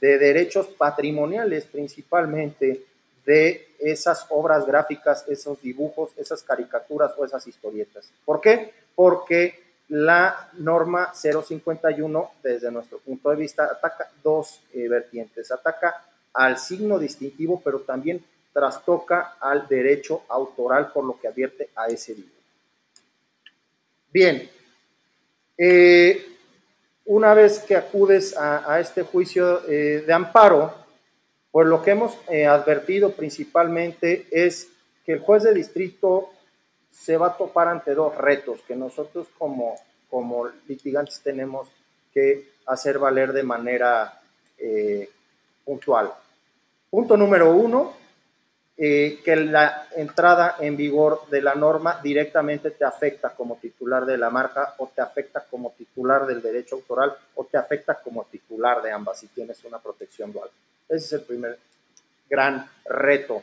de 0.00 0.16
derechos 0.16 0.68
patrimoniales 0.68 1.66
principalmente 1.66 2.82
de 3.26 3.68
esas 3.78 4.24
obras 4.30 4.66
gráficas, 4.66 5.22
esos 5.28 5.60
dibujos, 5.60 6.12
esas 6.16 6.42
caricaturas 6.42 7.12
o 7.18 7.26
esas 7.26 7.46
historietas. 7.46 8.10
¿Por 8.24 8.40
qué? 8.40 8.72
Porque 8.94 9.65
la 9.88 10.50
norma 10.54 11.12
051, 11.14 12.30
desde 12.42 12.70
nuestro 12.70 12.98
punto 12.98 13.30
de 13.30 13.36
vista, 13.36 13.64
ataca 13.64 14.10
dos 14.22 14.60
eh, 14.72 14.88
vertientes. 14.88 15.50
Ataca 15.52 16.04
al 16.32 16.58
signo 16.58 16.98
distintivo, 16.98 17.60
pero 17.64 17.80
también 17.80 18.24
trastoca 18.52 19.36
al 19.40 19.68
derecho 19.68 20.22
autoral 20.28 20.92
por 20.92 21.04
lo 21.04 21.18
que 21.20 21.28
advierte 21.28 21.70
a 21.76 21.86
ese 21.86 22.14
dibujo. 22.14 22.34
Bien, 24.12 24.48
eh, 25.58 26.26
una 27.04 27.34
vez 27.34 27.60
que 27.60 27.76
acudes 27.76 28.36
a, 28.36 28.80
este 28.80 29.02
juicio 29.02 29.68
eh, 29.68 30.02
de 30.06 30.12
amparo, 30.12 30.74
pues 31.50 31.68
lo 31.68 31.82
que 31.82 31.92
hemos 31.92 32.18
advertido 32.28 33.12
principalmente 33.12 34.26
es 34.30 34.68
que 35.04 35.12
el 35.12 35.20
juez 35.20 35.44
de 35.44 35.54
distrito 35.54 36.30
se 36.96 37.16
va 37.16 37.28
a 37.28 37.36
topar 37.36 37.68
ante 37.68 37.94
dos 37.94 38.16
retos 38.16 38.62
que 38.62 38.74
nosotros 38.74 39.26
como, 39.38 39.74
como 40.08 40.48
litigantes 40.66 41.20
tenemos 41.20 41.68
que 42.12 42.52
hacer 42.66 42.98
valer 42.98 43.32
de 43.32 43.42
manera 43.42 44.20
eh, 44.58 45.10
puntual. 45.64 46.12
Punto 46.88 47.16
número 47.16 47.50
uno, 47.50 47.94
eh, 48.78 49.20
que 49.24 49.36
la 49.36 49.88
entrada 49.94 50.56
en 50.58 50.76
vigor 50.76 51.28
de 51.30 51.42
la 51.42 51.54
norma 51.54 52.00
directamente 52.02 52.70
te 52.70 52.84
afecta 52.84 53.30
como 53.30 53.56
titular 53.56 54.04
de 54.04 54.18
la 54.18 54.30
marca 54.30 54.74
o 54.78 54.90
te 54.94 55.00
afecta 55.00 55.44
como 55.50 55.72
titular 55.72 56.26
del 56.26 56.42
derecho 56.42 56.76
autoral 56.76 57.16
o 57.34 57.44
te 57.44 57.56
afecta 57.56 57.94
como 57.94 58.24
titular 58.24 58.82
de 58.82 58.92
ambas 58.92 59.20
si 59.20 59.28
tienes 59.28 59.62
una 59.64 59.78
protección 59.78 60.32
dual. 60.32 60.50
Ese 60.88 61.04
es 61.04 61.12
el 61.12 61.22
primer 61.22 61.58
gran 62.28 62.68
reto 62.84 63.42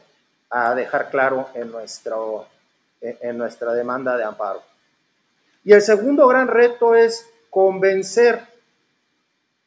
a 0.50 0.76
dejar 0.76 1.10
claro 1.10 1.50
en, 1.56 1.72
nuestro, 1.72 2.48
en 3.04 3.38
nuestra 3.38 3.74
demanda 3.74 4.18
de 4.18 4.24
amparo. 4.24 4.64
Y 5.64 5.74
el 5.74 5.82
segundo 5.82 6.28
gran 6.28 6.48
reto 6.48 6.96
es 6.96 7.30
convencer 7.50 8.42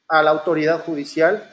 a 0.08 0.22
la 0.22 0.30
autoridad 0.30 0.80
judicial 0.84 1.48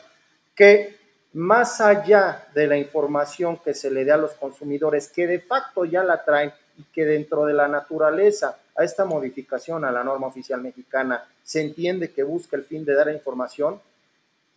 que 0.56 0.98
más 1.34 1.82
allá 1.82 2.48
de 2.54 2.68
la 2.68 2.78
información 2.78 3.58
que 3.58 3.74
se 3.74 3.90
le 3.90 4.06
dé 4.06 4.12
a 4.12 4.18
los 4.18 4.34
consumidores, 4.34 5.10
que 5.10 5.28
de 5.28 5.40
facto 5.40 5.86
ya 5.86 6.04
la 6.04 6.24
traen 6.24 6.54
y 6.78 6.84
que 6.94 7.06
dentro 7.06 7.46
de 7.46 7.54
la 7.54 7.68
naturaleza 7.68 8.58
a 8.76 8.84
esta 8.84 9.06
modificación 9.06 9.86
a 9.86 9.92
la 9.92 10.04
norma 10.04 10.28
oficial 10.28 10.62
mexicana 10.62 11.26
se 11.44 11.62
entiende 11.62 12.12
que 12.12 12.24
busca 12.24 12.56
el 12.56 12.64
fin 12.64 12.86
de 12.86 12.96
dar 12.96 13.10
información, 13.12 13.82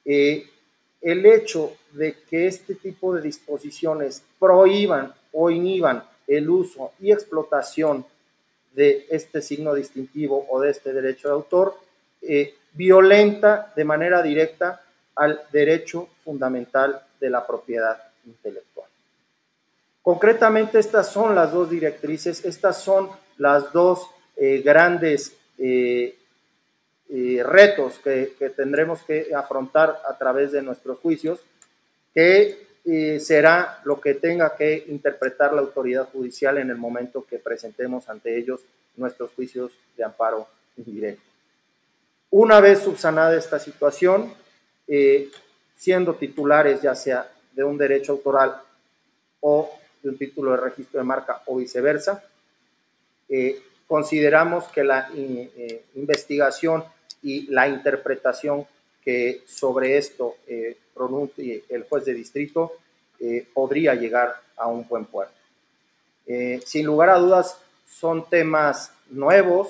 eh, 0.04 0.48
el 1.00 1.24
hecho 1.26 1.76
de 1.92 2.14
que 2.28 2.46
este 2.46 2.74
tipo 2.74 3.14
de 3.14 3.22
disposiciones 3.22 4.22
prohíban 4.38 5.14
o 5.32 5.50
inhiban 5.50 6.04
el 6.26 6.50
uso 6.50 6.92
y 7.00 7.12
explotación 7.12 8.04
de 8.74 9.06
este 9.10 9.40
signo 9.40 9.74
distintivo 9.74 10.46
o 10.50 10.60
de 10.60 10.70
este 10.70 10.92
derecho 10.92 11.28
de 11.28 11.34
autor, 11.34 11.76
eh, 12.20 12.54
violenta 12.74 13.72
de 13.74 13.84
manera 13.84 14.22
directa 14.22 14.82
al 15.14 15.42
derecho 15.50 16.08
fundamental 16.22 17.02
de 17.18 17.30
la 17.30 17.46
propiedad 17.46 17.98
intelectual. 18.26 18.86
Concretamente, 20.02 20.78
estas 20.78 21.10
son 21.10 21.34
las 21.34 21.52
dos 21.52 21.70
directrices, 21.70 22.44
estas 22.44 22.80
son 22.82 23.08
las 23.38 23.72
dos 23.72 24.06
eh, 24.36 24.60
grandes 24.62 25.34
eh, 25.58 26.14
retos 27.08 27.98
que, 28.00 28.34
tendremos 28.54 29.02
que 29.02 29.34
afrontar 29.34 30.02
a 30.06 30.18
través 30.18 30.52
de 30.52 30.60
nuestros 30.60 30.98
juicios, 30.98 31.40
que 32.14 32.66
será 33.18 33.80
lo 33.84 34.00
que 34.00 34.14
tenga 34.14 34.54
que 34.56 34.84
interpretar 34.86 35.52
la 35.52 35.60
autoridad 35.60 36.08
judicial 36.08 36.58
en 36.58 36.70
el 36.70 36.76
momento 36.76 37.26
que 37.28 37.38
presentemos 37.38 38.08
ante 38.08 38.38
ellos 38.38 38.60
nuestros 38.96 39.32
juicios 39.32 39.72
de 39.96 40.04
amparo 40.04 40.46
indirecto. 40.76 41.22
Una 42.30 42.60
vez 42.60 42.80
subsanada 42.80 43.36
esta 43.36 43.58
situación, 43.58 44.32
eh, 44.86 45.30
siendo 45.74 46.14
titulares 46.14 46.80
ya 46.82 46.94
sea 46.94 47.28
de 47.52 47.64
un 47.64 47.76
derecho 47.78 48.12
autoral 48.12 48.60
o 49.40 49.70
de 50.02 50.10
un 50.10 50.18
título 50.18 50.52
de 50.52 50.58
registro 50.58 51.00
de 51.00 51.04
marca 51.04 51.42
o 51.46 51.56
viceversa. 51.56 52.22
Eh, 53.28 53.60
consideramos 53.86 54.64
que 54.68 54.84
la 54.84 55.08
eh, 55.14 55.84
investigación 55.94 56.84
y 57.22 57.46
la 57.50 57.68
interpretación 57.68 58.66
que 59.06 59.44
sobre 59.46 59.96
esto 59.96 60.34
pronuncie 60.92 61.64
el 61.68 61.84
juez 61.84 62.04
de 62.04 62.12
distrito 62.12 62.72
podría 63.54 63.94
llegar 63.94 64.34
a 64.56 64.66
un 64.66 64.86
buen 64.86 65.04
puerto. 65.04 65.32
sin 66.64 66.84
lugar 66.84 67.10
a 67.10 67.18
dudas, 67.18 67.56
son 67.86 68.28
temas 68.28 68.92
nuevos, 69.08 69.68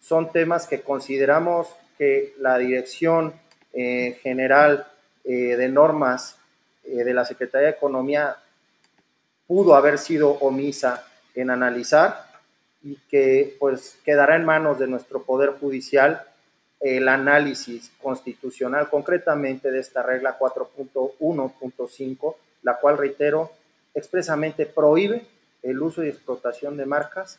son 0.00 0.30
temas 0.30 0.66
que 0.66 0.82
consideramos 0.82 1.68
que 1.96 2.34
la 2.38 2.58
dirección 2.58 3.34
eh, 3.72 4.18
general 4.22 4.86
eh, 5.24 5.56
de 5.56 5.68
normas 5.68 6.38
eh, 6.84 7.04
de 7.04 7.12
la 7.12 7.24
Secretaría 7.24 7.68
de 7.68 7.74
Economía 7.74 8.36
pudo 9.46 9.74
haber 9.74 9.98
sido 9.98 10.30
omisa 10.30 11.04
en 11.34 11.50
analizar 11.50 12.26
y 12.82 12.96
que 13.10 13.56
pues 13.58 13.98
quedará 14.04 14.36
en 14.36 14.44
manos 14.44 14.78
de 14.78 14.86
nuestro 14.86 15.22
Poder 15.24 15.50
Judicial 15.60 16.24
el 16.80 17.08
análisis 17.08 17.90
constitucional 18.00 18.88
concretamente 18.88 19.70
de 19.70 19.80
esta 19.80 20.02
regla 20.02 20.38
4.1.5, 20.38 22.36
la 22.62 22.78
cual, 22.78 22.98
reitero, 22.98 23.50
expresamente 23.94 24.66
prohíbe 24.66 25.26
el 25.62 25.80
uso 25.82 26.04
y 26.04 26.08
explotación 26.08 26.76
de 26.76 26.86
marcas 26.86 27.38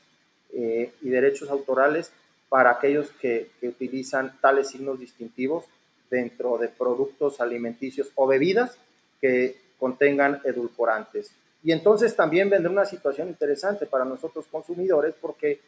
eh, 0.53 0.93
y 1.01 1.09
derechos 1.09 1.49
autorales 1.49 2.11
para 2.49 2.71
aquellos 2.71 3.11
que, 3.11 3.51
que 3.61 3.69
utilizan 3.69 4.37
tales 4.41 4.69
signos 4.69 4.99
distintivos 4.99 5.65
dentro 6.09 6.57
de 6.57 6.67
productos 6.67 7.39
alimenticios 7.39 8.11
o 8.15 8.27
bebidas 8.27 8.77
que 9.21 9.55
contengan 9.77 10.41
edulcorantes. 10.43 11.31
Y 11.63 11.71
entonces 11.71 12.15
también 12.15 12.49
vendrá 12.49 12.71
una 12.71 12.85
situación 12.85 13.27
interesante 13.27 13.85
para 13.85 14.05
nosotros 14.05 14.45
consumidores 14.51 15.13
porque 15.19 15.59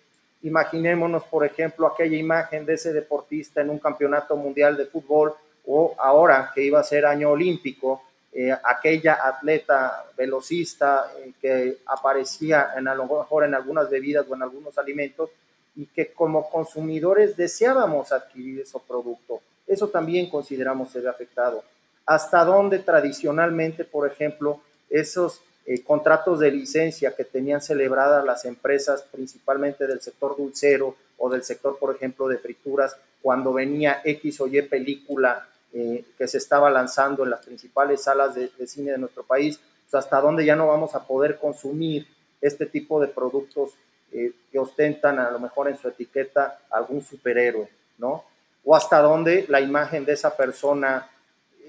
imaginémonos, 0.43 1.23
por 1.25 1.45
ejemplo, 1.45 1.87
aquella 1.87 2.17
imagen 2.17 2.65
de 2.65 2.73
ese 2.73 2.93
deportista 2.93 3.61
en 3.61 3.69
un 3.69 3.79
campeonato 3.79 4.35
mundial 4.35 4.75
de 4.77 4.85
fútbol 4.85 5.33
o 5.65 5.95
ahora 5.97 6.51
que 6.53 6.63
iba 6.63 6.79
a 6.79 6.83
ser 6.83 7.05
año 7.05 7.29
olímpico, 7.31 8.03
eh, 8.33 8.51
aquella 8.51 9.19
atleta 9.27 10.05
velocista 10.17 11.11
eh, 11.17 11.33
que 11.41 11.77
aparecía 11.85 12.71
en, 12.77 12.87
a 12.87 12.95
lo 12.95 13.03
mejor 13.03 13.43
en 13.43 13.53
algunas 13.53 13.89
bebidas 13.89 14.25
o 14.29 14.35
en 14.35 14.43
algunos 14.43 14.77
alimentos 14.77 15.29
y 15.75 15.85
que 15.85 16.13
como 16.13 16.49
consumidores 16.49 17.35
deseábamos 17.35 18.11
adquirir 18.11 18.61
ese 18.61 18.77
producto. 18.87 19.41
Eso 19.67 19.89
también 19.89 20.29
consideramos 20.29 20.91
se 20.91 21.01
ve 21.01 21.09
afectado. 21.09 21.63
Hasta 22.05 22.43
dónde 22.43 22.79
tradicionalmente, 22.79 23.83
por 23.83 24.09
ejemplo, 24.09 24.59
esos 24.89 25.41
eh, 25.63 25.83
contratos 25.83 26.39
de 26.39 26.51
licencia 26.51 27.15
que 27.15 27.23
tenían 27.23 27.61
celebradas 27.61 28.25
las 28.25 28.45
empresas, 28.45 29.03
principalmente 29.11 29.85
del 29.85 30.01
sector 30.01 30.35
dulcero 30.35 30.95
o 31.17 31.29
del 31.29 31.43
sector, 31.43 31.77
por 31.77 31.95
ejemplo, 31.95 32.27
de 32.27 32.39
frituras, 32.39 32.97
cuando 33.21 33.53
venía 33.53 34.01
X 34.03 34.41
o 34.41 34.47
Y 34.47 34.59
película 34.63 35.47
eh, 35.71 36.03
que 36.17 36.27
se 36.27 36.39
estaba 36.39 36.71
lanzando 36.71 37.23
en 37.23 37.29
las 37.29 37.45
principales 37.45 38.03
salas 38.03 38.33
de, 38.33 38.49
cine 38.65 38.91
de 38.91 38.97
nuestro 38.97 39.23
país, 39.23 39.59
pues 39.83 40.03
hasta 40.03 40.19
dónde 40.19 40.43
ya 40.43 40.55
no 40.55 40.67
vamos 40.67 40.95
a 40.95 41.05
poder 41.05 41.37
consumir 41.37 42.07
este 42.41 42.65
tipo 42.65 42.99
de 42.99 43.07
productos 43.07 43.75
eh, 44.11 44.33
que 44.51 44.57
ostentan 44.57 45.19
a 45.19 45.29
lo 45.29 45.39
mejor 45.39 45.67
en 45.67 45.77
su 45.77 45.87
etiqueta 45.87 46.59
algún 46.71 47.03
superhéroe, 47.03 47.69
¿no? 47.99 48.25
O 48.65 48.75
hasta 48.75 48.99
dónde 48.99 49.45
la 49.47 49.61
imagen 49.61 50.05
de 50.05 50.13
esa 50.13 50.35
persona 50.35 51.07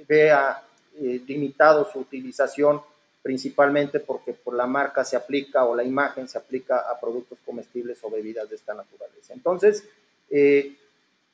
vea 0.08 0.62
limitado 0.98 1.90
su 1.90 2.00
utilización 2.00 2.82
principalmente 3.22 4.00
porque 4.00 4.32
por 4.32 4.54
la 4.54 4.66
marca 4.66 5.04
se 5.04 5.16
aplica 5.16 5.64
o 5.64 5.74
la 5.74 5.84
imagen 5.84 6.28
se 6.28 6.38
aplica 6.38 6.78
a 6.90 6.98
productos 6.98 7.38
comestibles 7.46 7.98
o 8.02 8.10
bebidas 8.10 8.50
de 8.50 8.56
esta 8.56 8.74
naturaleza. 8.74 9.32
Entonces, 9.32 9.84
eh, 10.28 10.74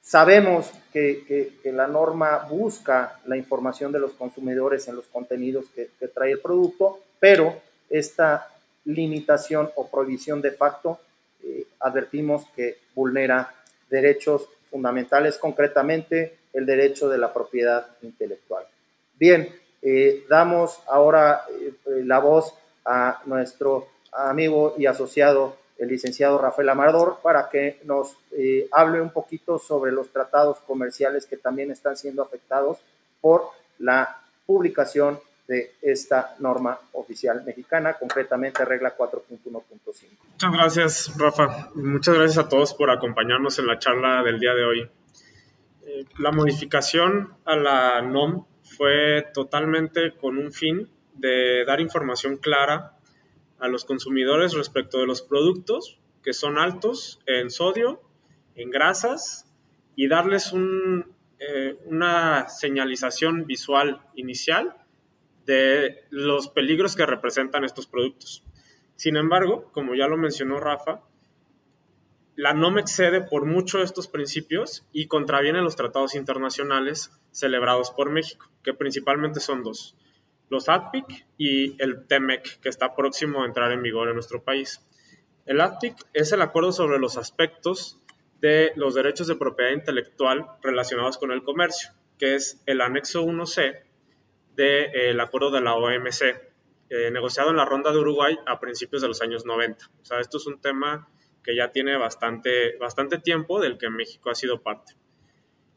sabemos 0.01 0.71
que, 0.93 1.59
la 1.65 1.87
norma 1.87 2.47
busca 2.51 3.21
la 3.27 3.37
información 3.37 3.93
de 3.93 4.01
los 4.01 4.13
consumidores 4.13 4.89
en 4.89 4.97
los 4.97 5.07
contenidos 5.07 5.67
que, 5.75 5.89
trae 6.09 6.33
el 6.33 6.41
producto, 6.41 7.01
pero 7.21 7.61
esta 7.89 8.49
limitación 8.85 9.71
o 9.77 9.89
prohibición 9.89 10.41
de 10.41 10.53
facto 10.53 10.99
eh, 11.43 11.67
advertimos 11.81 12.47
que 12.57 12.79
vulnera 12.95 13.55
derechos 13.89 14.49
fundamentales, 14.71 15.39
concretamente 15.39 16.39
el 16.53 16.67
derecho 16.67 17.09
de 17.09 17.19
la 17.19 17.33
propiedad 17.33 17.87
intelectual. 18.03 18.65
Bien, 19.19 19.49
eh, 19.81 20.25
damos 20.29 20.81
ahora 20.89 21.43
eh, 21.51 21.73
la 22.05 22.19
voz 22.19 22.55
a 22.85 23.21
nuestro 23.27 23.89
amigo 24.13 24.75
y 24.77 24.87
asociado, 24.87 25.57
el 25.79 25.89
licenciado 25.89 26.39
Rafael 26.39 26.69
Amador, 26.71 27.19
para 27.23 27.49
que 27.49 27.81
nos 27.85 28.17
eh, 28.33 28.69
hable 28.73 29.01
un 29.01 29.11
poquito 29.11 29.59
sobre 29.59 29.93
los 29.93 30.09
tratados 30.11 30.59
comerciales 30.67 31.27
que 31.27 31.37
también 31.37 31.71
están 31.71 31.97
siendo 31.97 32.23
afectados 32.23 32.79
por 33.21 33.51
la 33.79 34.21
publicación 34.47 35.21
de 35.47 35.73
esta 35.81 36.35
norma 36.41 36.79
oficial 36.93 37.43
mexicana, 37.45 37.95
concretamente 37.95 38.65
regla 38.65 38.97
4.1.5. 38.97 39.63
Muchas 40.33 40.53
gracias, 40.53 41.13
Rafa. 41.17 41.71
Muchas 41.75 42.15
gracias 42.17 42.45
a 42.45 42.49
todos 42.49 42.75
por 42.75 42.91
acompañarnos 42.91 43.59
en 43.59 43.67
la 43.67 43.79
charla 43.79 44.23
del 44.23 44.41
día 44.41 44.55
de 44.55 44.65
hoy. 44.65 44.91
la 46.19 46.33
modificación 46.33 47.33
a 47.47 47.57
la 47.57 48.03
NOM 48.03 48.45
fue 48.79 49.27
totalmente 49.35 50.13
con 50.13 50.39
un 50.39 50.53
fin 50.53 50.89
de 51.15 51.65
dar 51.67 51.81
información 51.81 52.37
clara 52.37 52.97
a 53.59 53.67
los 53.67 53.85
consumidores 53.85 54.55
respecto 54.55 55.01
de 55.01 55.07
los 55.07 55.21
productos 55.21 55.99
que 56.23 56.33
son 56.33 56.59
altos 56.59 57.21
en 57.27 57.51
sodio, 57.51 58.01
en 58.55 58.71
grasas 58.71 59.53
y 59.97 60.07
darles 60.07 60.53
eh, 60.55 61.77
una 61.87 62.49
señalización 62.49 63.47
visual 63.47 64.01
inicial 64.15 64.77
de 65.45 66.05
los 66.11 66.49
peligros 66.49 66.95
que 66.95 67.05
representan 67.05 67.65
estos 67.65 67.89
productos. 67.89 68.45
Sin 68.95 69.17
embargo, 69.17 69.71
como 69.73 69.97
ya 69.97 70.07
lo 70.07 70.17
mencionó 70.17 70.61
Rafa, 70.61 71.01
la 72.39 72.55
NOM 72.55 72.79
excede 72.79 73.21
por 73.21 73.47
mucho 73.47 73.83
estos 73.83 74.07
principios 74.07 74.87
y 74.93 75.09
contraviene 75.09 75.61
los 75.61 75.75
tratados 75.75 76.15
internacionales 76.15 77.11
celebrados 77.33 77.91
por 77.91 78.11
México, 78.11 78.49
que 78.63 78.73
principalmente 78.73 79.41
son 79.41 79.65
dos, 79.65 79.97
los 80.49 80.69
ATPIC 80.69 81.27
y 81.37 81.83
el 81.83 82.07
TEMEC, 82.07 82.61
que 82.61 82.69
está 82.69 82.95
próximo 82.95 83.43
a 83.43 83.45
entrar 83.45 83.73
en 83.73 83.83
vigor 83.83 84.07
en 84.07 84.15
nuestro 84.15 84.45
país. 84.45 84.87
El 85.47 85.61
ATPIC 85.61 85.97
es 86.13 86.31
el 86.31 86.41
acuerdo 86.41 86.71
sobre 86.71 87.01
los 87.01 87.17
aspectos 87.17 88.01
de 88.41 88.71
los 88.77 88.95
derechos 88.95 89.27
de 89.27 89.35
propiedad 89.35 89.73
intelectual 89.73 90.47
relacionados 90.63 91.19
con 91.19 91.33
el 91.33 91.43
comercio, 91.43 91.91
que 92.21 92.37
es 92.37 92.63
el 92.67 92.83
anexo 92.83 93.25
1C 93.25 93.83
del 94.55 95.19
acuerdo 95.19 95.51
de 95.51 95.61
la 95.61 95.75
OMC, 95.75 96.23
eh, 96.91 97.11
negociado 97.11 97.51
en 97.51 97.57
la 97.57 97.65
ronda 97.65 97.91
de 97.91 97.99
Uruguay 97.99 98.39
a 98.47 98.61
principios 98.61 99.03
de 99.03 99.09
los 99.09 99.23
años 99.23 99.45
90. 99.45 99.91
O 100.01 100.05
sea, 100.05 100.21
esto 100.21 100.37
es 100.37 100.47
un 100.47 100.61
tema 100.61 101.09
que 101.43 101.57
ya 101.57 101.71
tiene 101.71 101.97
bastante, 101.97 102.77
bastante 102.79 103.19
tiempo 103.19 103.61
del 103.61 103.79
que 103.79 103.91
México 103.91 104.31
ha 104.31 104.35
sido 104.35 104.63
parte. 104.63 104.95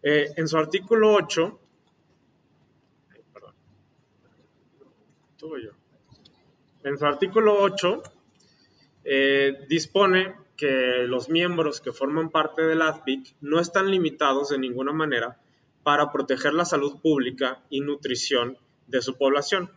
Eh, 0.03 0.31
en 0.35 0.47
su 0.47 0.57
artículo 0.57 1.13
8, 1.13 1.59
En 6.83 6.97
su 6.97 7.05
artículo 7.05 7.61
8 7.61 8.01
eh, 9.03 9.65
dispone 9.67 10.35
que 10.57 11.05
los 11.07 11.29
miembros 11.29 11.81
que 11.81 11.91
forman 11.91 12.29
parte 12.29 12.63
del 12.63 12.81
ADPIC 12.81 13.35
no 13.41 13.59
están 13.59 13.89
limitados 13.89 14.49
de 14.49 14.59
ninguna 14.59 14.91
manera 14.91 15.39
para 15.83 16.11
proteger 16.11 16.53
la 16.53 16.65
salud 16.65 16.99
pública 17.01 17.63
y 17.69 17.81
nutrición 17.81 18.57
de 18.87 19.01
su 19.01 19.17
población. 19.17 19.71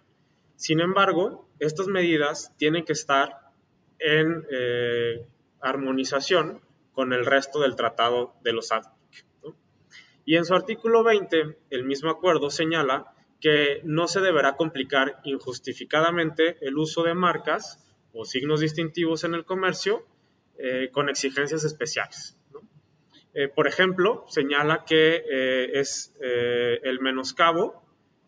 Sin 0.57 0.81
embargo, 0.81 1.49
estas 1.59 1.89
medidas 1.89 2.53
tienen 2.59 2.85
que 2.85 2.93
estar 2.93 3.51
en 3.99 4.47
eh, 4.51 5.27
armonización 5.65 6.61
con 6.93 7.13
el 7.13 7.27
resto 7.27 7.61
del 7.61 7.75
Tratado 7.75 8.35
de 8.43 8.53
los 8.53 8.71
ATPIC. 8.71 8.95
Y 10.25 10.37
en 10.37 10.45
su 10.45 10.55
artículo 10.55 11.03
20, 11.03 11.59
el 11.71 11.85
mismo 11.85 12.11
acuerdo 12.11 12.51
señala 12.51 13.13
que 13.41 13.81
no 13.85 14.09
se 14.09 14.21
deberá 14.21 14.57
complicar 14.57 15.21
injustificadamente 15.25 16.57
el 16.63 16.79
uso 16.79 17.03
de 17.03 17.15
marcas 17.15 17.85
o 18.13 18.25
signos 18.25 18.61
distintivos 18.61 19.25
en 19.25 19.35
el 19.35 19.45
comercio 19.45 20.07
eh, 20.57 20.89
con 20.93 21.09
exigencias 21.09 21.65
especiales. 21.65 22.39
Eh, 23.35 23.49
por 23.49 23.67
ejemplo, 23.67 24.25
señala 24.29 24.85
que 24.85 25.25
eh, 25.29 25.81
es 25.81 26.15
el 26.21 27.01
menoscabo 27.01 27.85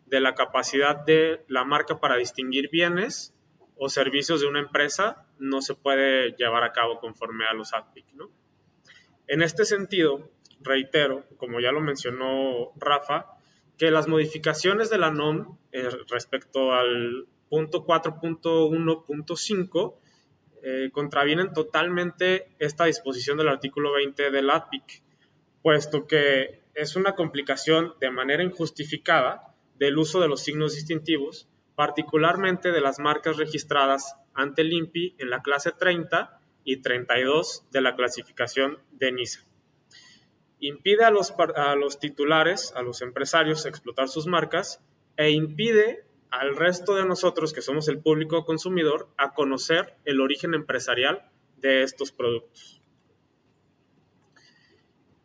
de 0.06 0.20
la 0.20 0.34
capacidad 0.34 0.96
de 1.04 1.44
la 1.48 1.64
marca 1.64 2.00
para 2.00 2.16
distinguir 2.16 2.68
bienes 2.70 3.35
o 3.76 3.88
servicios 3.88 4.40
de 4.40 4.46
una 4.46 4.60
empresa 4.60 5.26
no 5.38 5.60
se 5.60 5.74
puede 5.74 6.32
llevar 6.32 6.64
a 6.64 6.72
cabo 6.72 6.98
conforme 6.98 7.46
a 7.46 7.54
los 7.54 7.74
ADPIC. 7.74 8.06
¿no? 8.14 8.30
En 9.26 9.42
este 9.42 9.64
sentido, 9.64 10.30
reitero, 10.60 11.24
como 11.36 11.60
ya 11.60 11.72
lo 11.72 11.80
mencionó 11.80 12.72
Rafa, 12.76 13.26
que 13.76 13.90
las 13.90 14.08
modificaciones 14.08 14.88
de 14.88 14.98
la 14.98 15.10
NOM 15.10 15.58
eh, 15.72 15.88
respecto 16.08 16.72
al 16.72 17.26
punto 17.48 17.86
4.1.5 17.86 19.94
eh, 20.62 20.90
contravienen 20.92 21.52
totalmente 21.52 22.48
esta 22.58 22.86
disposición 22.86 23.36
del 23.36 23.48
artículo 23.48 23.92
20 23.92 24.30
del 24.30 24.50
ADPIC, 24.50 25.02
puesto 25.62 26.06
que 26.06 26.62
es 26.74 26.96
una 26.96 27.14
complicación 27.14 27.94
de 28.00 28.10
manera 28.10 28.42
injustificada 28.42 29.54
del 29.78 29.98
uso 29.98 30.20
de 30.20 30.28
los 30.28 30.42
signos 30.42 30.74
distintivos 30.74 31.48
particularmente 31.76 32.72
de 32.72 32.80
las 32.80 32.98
marcas 32.98 33.36
registradas 33.36 34.16
ante 34.34 34.62
el 34.62 34.72
INPI 34.72 35.14
en 35.18 35.30
la 35.30 35.42
clase 35.42 35.72
30 35.72 36.40
y 36.64 36.78
32 36.78 37.64
de 37.70 37.80
la 37.80 37.94
clasificación 37.94 38.78
de 38.90 39.12
NISA. 39.12 39.44
Impide 40.58 41.04
a 41.04 41.10
los, 41.10 41.32
a 41.54 41.76
los 41.76 42.00
titulares, 42.00 42.72
a 42.74 42.82
los 42.82 43.02
empresarios, 43.02 43.66
explotar 43.66 44.08
sus 44.08 44.26
marcas 44.26 44.80
e 45.16 45.30
impide 45.30 46.04
al 46.30 46.56
resto 46.56 46.96
de 46.96 47.06
nosotros, 47.06 47.52
que 47.52 47.62
somos 47.62 47.88
el 47.88 48.00
público 48.00 48.44
consumidor, 48.44 49.08
a 49.16 49.32
conocer 49.34 49.94
el 50.04 50.20
origen 50.20 50.54
empresarial 50.54 51.30
de 51.58 51.82
estos 51.82 52.10
productos. 52.10 52.80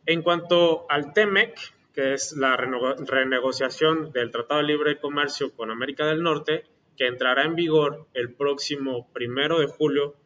En 0.06 0.22
cuanto 0.22 0.86
al 0.90 1.12
TEMEC, 1.12 1.58
que 1.94 2.14
es 2.14 2.32
la 2.32 2.56
renegociación 2.56 4.12
del 4.12 4.30
Tratado 4.30 4.60
de 4.60 4.66
Libre 4.66 4.98
Comercio 4.98 5.54
con 5.54 5.70
América 5.70 6.06
del 6.06 6.22
Norte, 6.22 6.64
que 6.96 7.06
entrará 7.06 7.44
en 7.44 7.54
vigor 7.54 8.06
el 8.14 8.34
próximo 8.34 9.10
primero 9.12 9.58
de 9.58 9.66
julio, 9.66 10.16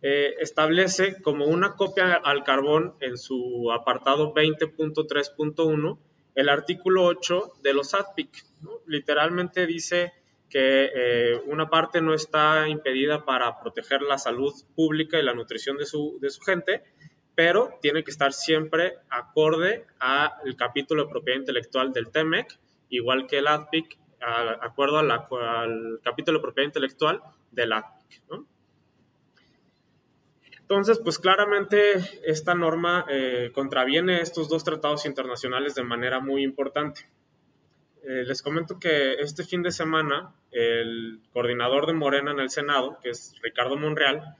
eh, 0.00 0.34
establece 0.40 1.22
como 1.22 1.46
una 1.46 1.74
copia 1.74 2.14
al 2.14 2.42
carbón 2.42 2.94
en 3.00 3.16
su 3.16 3.70
apartado 3.72 4.34
20.3.1 4.34 5.98
el 6.34 6.48
artículo 6.48 7.04
8 7.04 7.52
de 7.62 7.74
los 7.74 7.94
ADPIC. 7.94 8.30
Literalmente 8.86 9.66
dice 9.66 10.12
que 10.48 10.90
eh, 10.94 11.40
una 11.46 11.70
parte 11.70 12.00
no 12.00 12.14
está 12.14 12.68
impedida 12.68 13.24
para 13.24 13.60
proteger 13.60 14.02
la 14.02 14.18
salud 14.18 14.52
pública 14.74 15.18
y 15.18 15.22
la 15.22 15.34
nutrición 15.34 15.76
de 15.76 15.86
su, 15.86 16.18
de 16.20 16.30
su 16.30 16.42
gente, 16.42 16.82
pero 17.44 17.76
tiene 17.82 18.04
que 18.04 18.12
estar 18.12 18.32
siempre 18.32 18.98
acorde 19.10 19.84
al 19.98 20.54
capítulo 20.56 21.06
de 21.06 21.10
propiedad 21.10 21.40
intelectual 21.40 21.92
del 21.92 22.08
TEMEC, 22.08 22.56
igual 22.88 23.26
que 23.26 23.38
el 23.38 23.48
ADPIC, 23.48 23.98
acuerdo 24.60 24.98
al 24.98 25.98
capítulo 26.04 26.38
de 26.38 26.42
propiedad 26.42 26.68
intelectual 26.68 27.20
del 27.50 27.72
ADPIC. 27.72 28.22
Entonces, 30.60 31.00
pues 31.02 31.18
claramente 31.18 31.94
esta 32.24 32.54
norma 32.54 33.06
eh, 33.10 33.50
contraviene 33.52 34.20
estos 34.20 34.48
dos 34.48 34.62
tratados 34.62 35.04
internacionales 35.04 35.74
de 35.74 35.82
manera 35.82 36.20
muy 36.20 36.44
importante. 36.44 37.10
Eh, 38.04 38.22
les 38.24 38.40
comento 38.40 38.78
que 38.78 39.14
este 39.14 39.42
fin 39.42 39.64
de 39.64 39.72
semana 39.72 40.32
el 40.52 41.18
coordinador 41.32 41.88
de 41.88 41.94
Morena 41.94 42.30
en 42.30 42.38
el 42.38 42.50
Senado, 42.50 43.00
que 43.02 43.10
es 43.10 43.34
Ricardo 43.42 43.76
Monreal, 43.76 44.36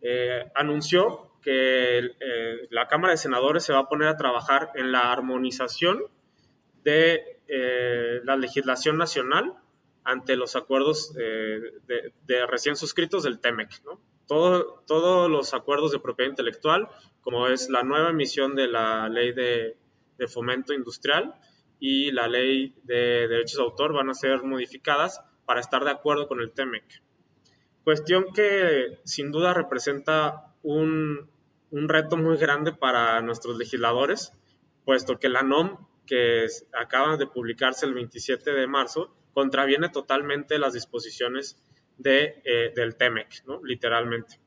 eh, 0.00 0.44
anunció 0.54 1.32
que 1.46 2.66
la 2.70 2.88
Cámara 2.88 3.12
de 3.12 3.18
Senadores 3.18 3.62
se 3.62 3.72
va 3.72 3.78
a 3.78 3.88
poner 3.88 4.08
a 4.08 4.16
trabajar 4.16 4.72
en 4.74 4.90
la 4.90 5.12
armonización 5.12 6.02
de 6.82 7.38
la 8.24 8.34
legislación 8.34 8.98
nacional 8.98 9.54
ante 10.02 10.34
los 10.34 10.56
acuerdos 10.56 11.14
de, 11.14 12.12
de, 12.26 12.46
recién 12.46 12.74
suscritos 12.74 13.22
del 13.22 13.38
TEMEC. 13.38 13.80
¿no? 13.84 14.00
todos 14.26 15.30
los 15.30 15.54
acuerdos 15.54 15.92
de 15.92 16.00
propiedad 16.00 16.30
intelectual, 16.30 16.88
como 17.20 17.48
es 17.48 17.68
la 17.70 17.82
nueva 17.82 18.10
emisión 18.10 18.54
de 18.54 18.68
la 18.68 19.08
ley 19.08 19.32
de, 19.32 19.76
fomento 20.28 20.72
industrial 20.72 21.34
y 21.78 22.10
la 22.10 22.26
ley 22.26 22.74
de 22.84 23.28
derechos 23.28 23.58
de 23.58 23.62
autor, 23.62 23.92
van 23.92 24.10
a 24.10 24.14
ser 24.14 24.42
modificadas 24.42 25.20
para 25.44 25.60
estar 25.60 25.84
de 25.84 25.90
acuerdo 25.90 26.26
con 26.26 26.40
el 26.40 26.52
TEMEC. 26.52 26.84
Cuestión 27.84 28.32
que 28.34 28.98
sin 29.04 29.30
duda 29.30 29.54
representa 29.54 30.54
un, 30.62 31.30
un 31.76 31.88
reto 31.88 32.16
muy 32.16 32.36
grande 32.36 32.72
para 32.72 33.20
nuestros 33.20 33.58
legisladores, 33.58 34.32
puesto 34.84 35.18
que 35.18 35.28
la 35.28 35.42
NOM, 35.42 35.76
que 36.06 36.46
acaba 36.72 37.16
de 37.16 37.26
publicarse 37.26 37.86
el 37.86 37.94
27 37.94 38.52
de 38.52 38.66
marzo, 38.66 39.14
contraviene 39.34 39.90
totalmente 39.90 40.58
las 40.58 40.72
disposiciones 40.72 41.62
de, 41.98 42.40
eh, 42.44 42.72
del 42.74 42.96
TEMEC, 42.96 43.44
¿no? 43.46 43.62
literalmente. 43.62 44.40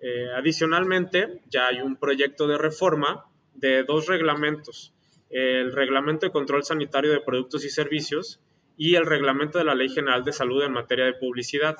Eh, 0.00 0.28
adicionalmente, 0.34 1.42
ya 1.48 1.68
hay 1.68 1.80
un 1.80 1.96
proyecto 1.96 2.46
de 2.46 2.58
reforma 2.58 3.26
de 3.54 3.84
dos 3.84 4.06
reglamentos, 4.06 4.92
el 5.30 5.72
Reglamento 5.72 6.26
de 6.26 6.32
Control 6.32 6.64
Sanitario 6.64 7.10
de 7.10 7.20
Productos 7.20 7.64
y 7.64 7.70
Servicios 7.70 8.40
y 8.76 8.94
el 8.94 9.06
Reglamento 9.06 9.58
de 9.58 9.64
la 9.64 9.74
Ley 9.74 9.88
General 9.88 10.24
de 10.24 10.32
Salud 10.32 10.62
en 10.62 10.72
materia 10.72 11.04
de 11.04 11.14
publicidad, 11.14 11.76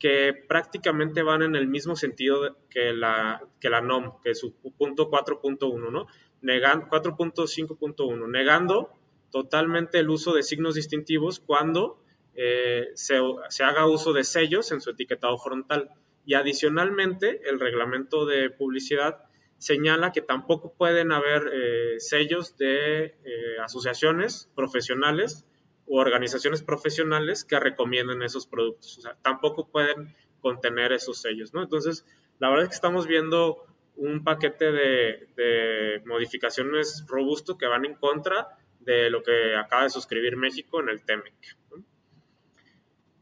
que 0.00 0.32
prácticamente 0.48 1.22
van 1.22 1.42
en 1.42 1.54
el 1.54 1.68
mismo 1.68 1.94
sentido 1.94 2.56
que 2.70 2.94
la, 2.94 3.46
que 3.60 3.68
la 3.68 3.82
NOM, 3.82 4.20
que 4.24 4.30
es 4.30 4.40
su 4.40 4.54
punto 4.54 5.10
4.1, 5.10 5.92
¿no? 5.92 6.06
4.5.1, 6.42 8.30
negando 8.30 8.90
totalmente 9.30 9.98
el 9.98 10.08
uso 10.08 10.32
de 10.32 10.42
signos 10.42 10.74
distintivos 10.74 11.38
cuando 11.38 12.02
eh, 12.34 12.88
se, 12.94 13.18
haga 13.62 13.86
uso 13.86 14.14
de 14.14 14.24
sellos 14.24 14.72
en 14.72 14.80
su 14.80 14.90
etiquetado 14.90 15.36
frontal. 15.36 15.90
Y 16.24 16.32
adicionalmente, 16.34 17.42
el 17.48 17.60
reglamento 17.60 18.24
de 18.24 18.48
publicidad 18.48 19.24
señala 19.58 20.12
que 20.12 20.22
tampoco 20.22 20.72
pueden 20.72 21.12
haber 21.12 21.50
eh, 21.52 22.00
sellos 22.00 22.56
de 22.56 23.04
eh, 23.04 23.58
asociaciones 23.62 24.50
profesionales 24.54 25.44
u 25.90 25.98
organizaciones 25.98 26.62
profesionales 26.62 27.44
que 27.44 27.58
recomienden 27.58 28.22
esos 28.22 28.46
productos. 28.46 28.98
O 28.98 29.00
sea, 29.00 29.16
tampoco 29.22 29.68
pueden 29.68 30.14
contener 30.40 30.92
esos 30.92 31.20
sellos. 31.20 31.50
Entonces, 31.52 32.06
la 32.38 32.48
verdad 32.48 32.62
es 32.62 32.68
que 32.68 32.76
estamos 32.76 33.08
viendo 33.08 33.66
un 33.96 34.22
paquete 34.22 34.70
de, 34.70 36.00
modificaciones 36.06 37.04
robusto 37.08 37.58
que 37.58 37.66
van 37.66 37.84
en 37.84 37.96
contra 37.96 38.56
de 38.78 39.10
lo 39.10 39.24
que 39.24 39.56
acaba 39.56 39.82
de 39.82 39.90
suscribir 39.90 40.36
México 40.36 40.80
en 40.80 40.90
el 40.90 41.04
TEMEC. 41.04 41.34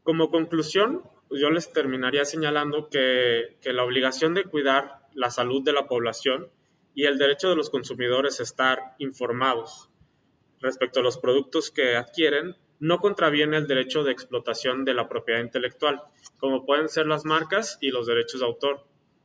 Como 0.03 0.31
conclusión, 0.31 1.05
pues 1.27 1.41
yo 1.41 1.49
les 1.49 1.73
terminaría 1.73 2.27
señalando 2.27 2.91
que, 2.91 3.57
la 3.65 3.83
obligación 3.83 4.35
de 4.35 4.45
cuidar 4.45 5.09
la 5.15 5.31
salud 5.31 5.65
de 5.65 5.73
la 5.73 5.87
población 5.87 6.51
y 6.95 7.07
el 7.07 7.17
derecho 7.17 7.49
de 7.49 7.57
los 7.57 7.71
consumidores 7.71 8.41
a 8.41 8.43
estar 8.43 8.95
informados 8.99 9.89
respecto 10.61 11.01
a 11.01 11.03
los 11.03 11.19
productos 11.19 11.71
que 11.71 11.97
adquieren 11.97 12.57
no 12.81 12.99
contraviene 12.99 13.57
el 13.57 13.67
derecho 13.67 14.05
de 14.05 14.13
explotación 14.13 14.85
de 14.85 14.95
la 14.95 15.09
propiedad 15.09 15.41
intelectual, 15.41 16.03
como 16.39 16.65
pueden 16.65 16.89
ser 16.89 17.07
las 17.07 17.25
marcas 17.25 17.79
y 17.81 17.91
los 17.91 18.07
derechos 18.07 18.41
de 18.41 18.47
autor, 18.47 18.85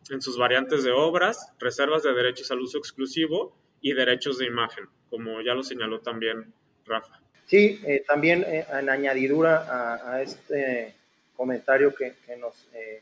en 0.10 0.22
sus 0.22 0.38
variantes 0.38 0.84
de 0.84 0.91
obras, 0.91 1.54
reservas 1.60 2.04
de 2.04 2.13
derechos 2.13 2.52
al 2.52 2.60
uso 2.60 2.78
exclusivo 2.78 3.56
y 3.82 3.93
derechos 3.93 4.38
de 4.38 4.46
imagen, 4.46 4.86
como 5.10 5.41
ya 5.41 5.54
lo 5.54 5.63
señaló 5.63 6.00
también 6.00 6.54
Rafa. 6.86 7.22
Sí, 7.46 7.82
eh, 7.86 8.04
también 8.08 8.43
eh, 8.48 8.65
en 8.72 8.89
añadidura 8.89 10.10
a, 10.12 10.22
este 10.22 10.96
comentario 11.36 11.93
que, 11.93 12.15
nos 12.38 12.67
eh, 12.74 13.02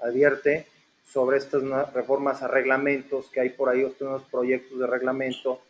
advierte 0.00 0.66
sobre 1.04 1.38
estas 1.38 1.62
reformas 1.92 2.42
a 2.42 2.48
reglamentos 2.48 3.28
que 3.30 3.40
hay 3.40 3.50
por 3.50 3.68
ahí, 3.68 3.86
nuevos 3.98 4.22
proyectos 4.30 4.78
de 4.78 4.86
reglamento, 4.86 5.60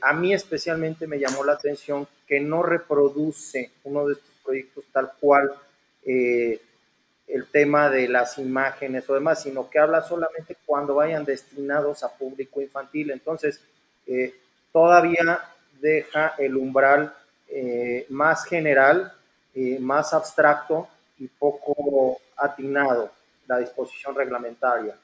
a 0.00 0.12
mí 0.12 0.32
especialmente 0.32 1.06
me 1.06 1.18
llamó 1.18 1.44
la 1.44 1.54
atención 1.54 2.06
que 2.28 2.40
no 2.40 2.62
reproduce 2.62 3.72
uno 3.84 4.06
de 4.06 4.14
estos 4.14 4.30
proyectos 4.44 4.84
tal 4.92 5.12
cual 5.20 5.52
el 6.04 7.46
tema 7.50 7.90
de 7.90 8.06
las 8.06 8.38
imágenes 8.38 9.08
o 9.10 9.14
demás, 9.14 9.42
sino 9.42 9.68
que 9.68 9.78
habla 9.78 10.02
solamente 10.02 10.56
cuando 10.64 10.94
vayan 10.94 11.24
destinados 11.24 12.04
a 12.04 12.12
público 12.16 12.60
infantil. 12.60 13.10
Entonces, 13.10 13.60
todavía 14.72 15.40
deja 15.80 16.34
el 16.38 16.56
umbral 16.56 17.14
eh, 17.48 18.06
más 18.08 18.44
general, 18.46 19.12
eh, 19.54 19.78
más 19.78 20.12
abstracto 20.12 20.88
y 21.18 21.28
poco 21.28 22.18
atinado, 22.36 23.12
la 23.46 23.58
disposición 23.58 24.14
reglamentaria. 24.14 24.96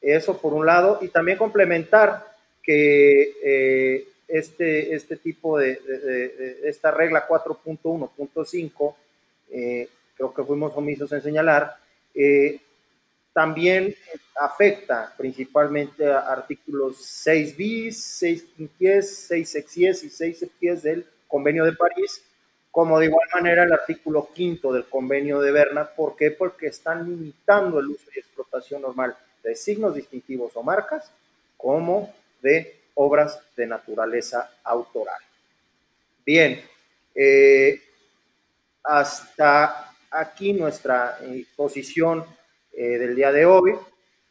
Eso 0.00 0.36
por 0.38 0.54
un 0.54 0.66
lado, 0.66 0.98
y 1.02 1.08
también 1.08 1.38
complementar 1.38 2.33
que 2.64 3.34
eh, 3.42 4.08
este, 4.28 4.94
este 4.94 5.16
tipo 5.16 5.58
de, 5.58 5.78
esta 6.64 6.90
regla 6.90 7.28
4.1.5, 7.28 8.94
creo 10.16 10.34
que 10.34 10.44
fuimos 10.44 10.76
omisos 10.76 11.12
en 11.12 11.22
señalar, 11.22 11.76
también 13.34 13.94
afecta 14.40 15.12
principalmente 15.16 16.06
a 16.06 16.20
artículos 16.20 16.96
6 16.98 17.56
bis, 17.56 18.02
6 18.18 18.44
quinquies, 18.56 19.26
6 19.26 19.48
sexies 19.48 20.04
y 20.04 20.08
6 20.10 20.38
septies 20.38 20.82
del 20.82 21.04
Convenio 21.26 21.64
de 21.64 21.72
París, 21.72 22.22
como 22.70 22.98
de 22.98 23.06
igual 23.06 23.28
manera 23.34 23.64
el 23.64 23.72
artículo 23.72 24.28
quinto 24.32 24.72
del 24.72 24.84
Convenio 24.84 25.40
de 25.40 25.50
Berna. 25.50 25.84
¿Por 25.84 26.16
qué? 26.16 26.30
Porque 26.30 26.68
están 26.68 27.04
limitando 27.04 27.80
el 27.80 27.88
uso 27.88 28.06
y 28.14 28.20
explotación 28.20 28.82
normal 28.82 29.16
de 29.42 29.56
signos 29.56 29.96
distintivos 29.96 30.52
o 30.54 30.62
marcas, 30.62 31.10
como 31.56 32.14
de 32.44 32.84
obras 32.94 33.40
de 33.56 33.66
naturaleza 33.66 34.50
autoral. 34.62 35.20
Bien, 36.24 36.60
eh, 37.14 37.80
hasta 38.84 39.94
aquí 40.10 40.52
nuestra 40.52 41.18
exposición 41.22 42.24
eh, 42.72 42.98
del 42.98 43.16
día 43.16 43.32
de 43.32 43.46
hoy. 43.46 43.74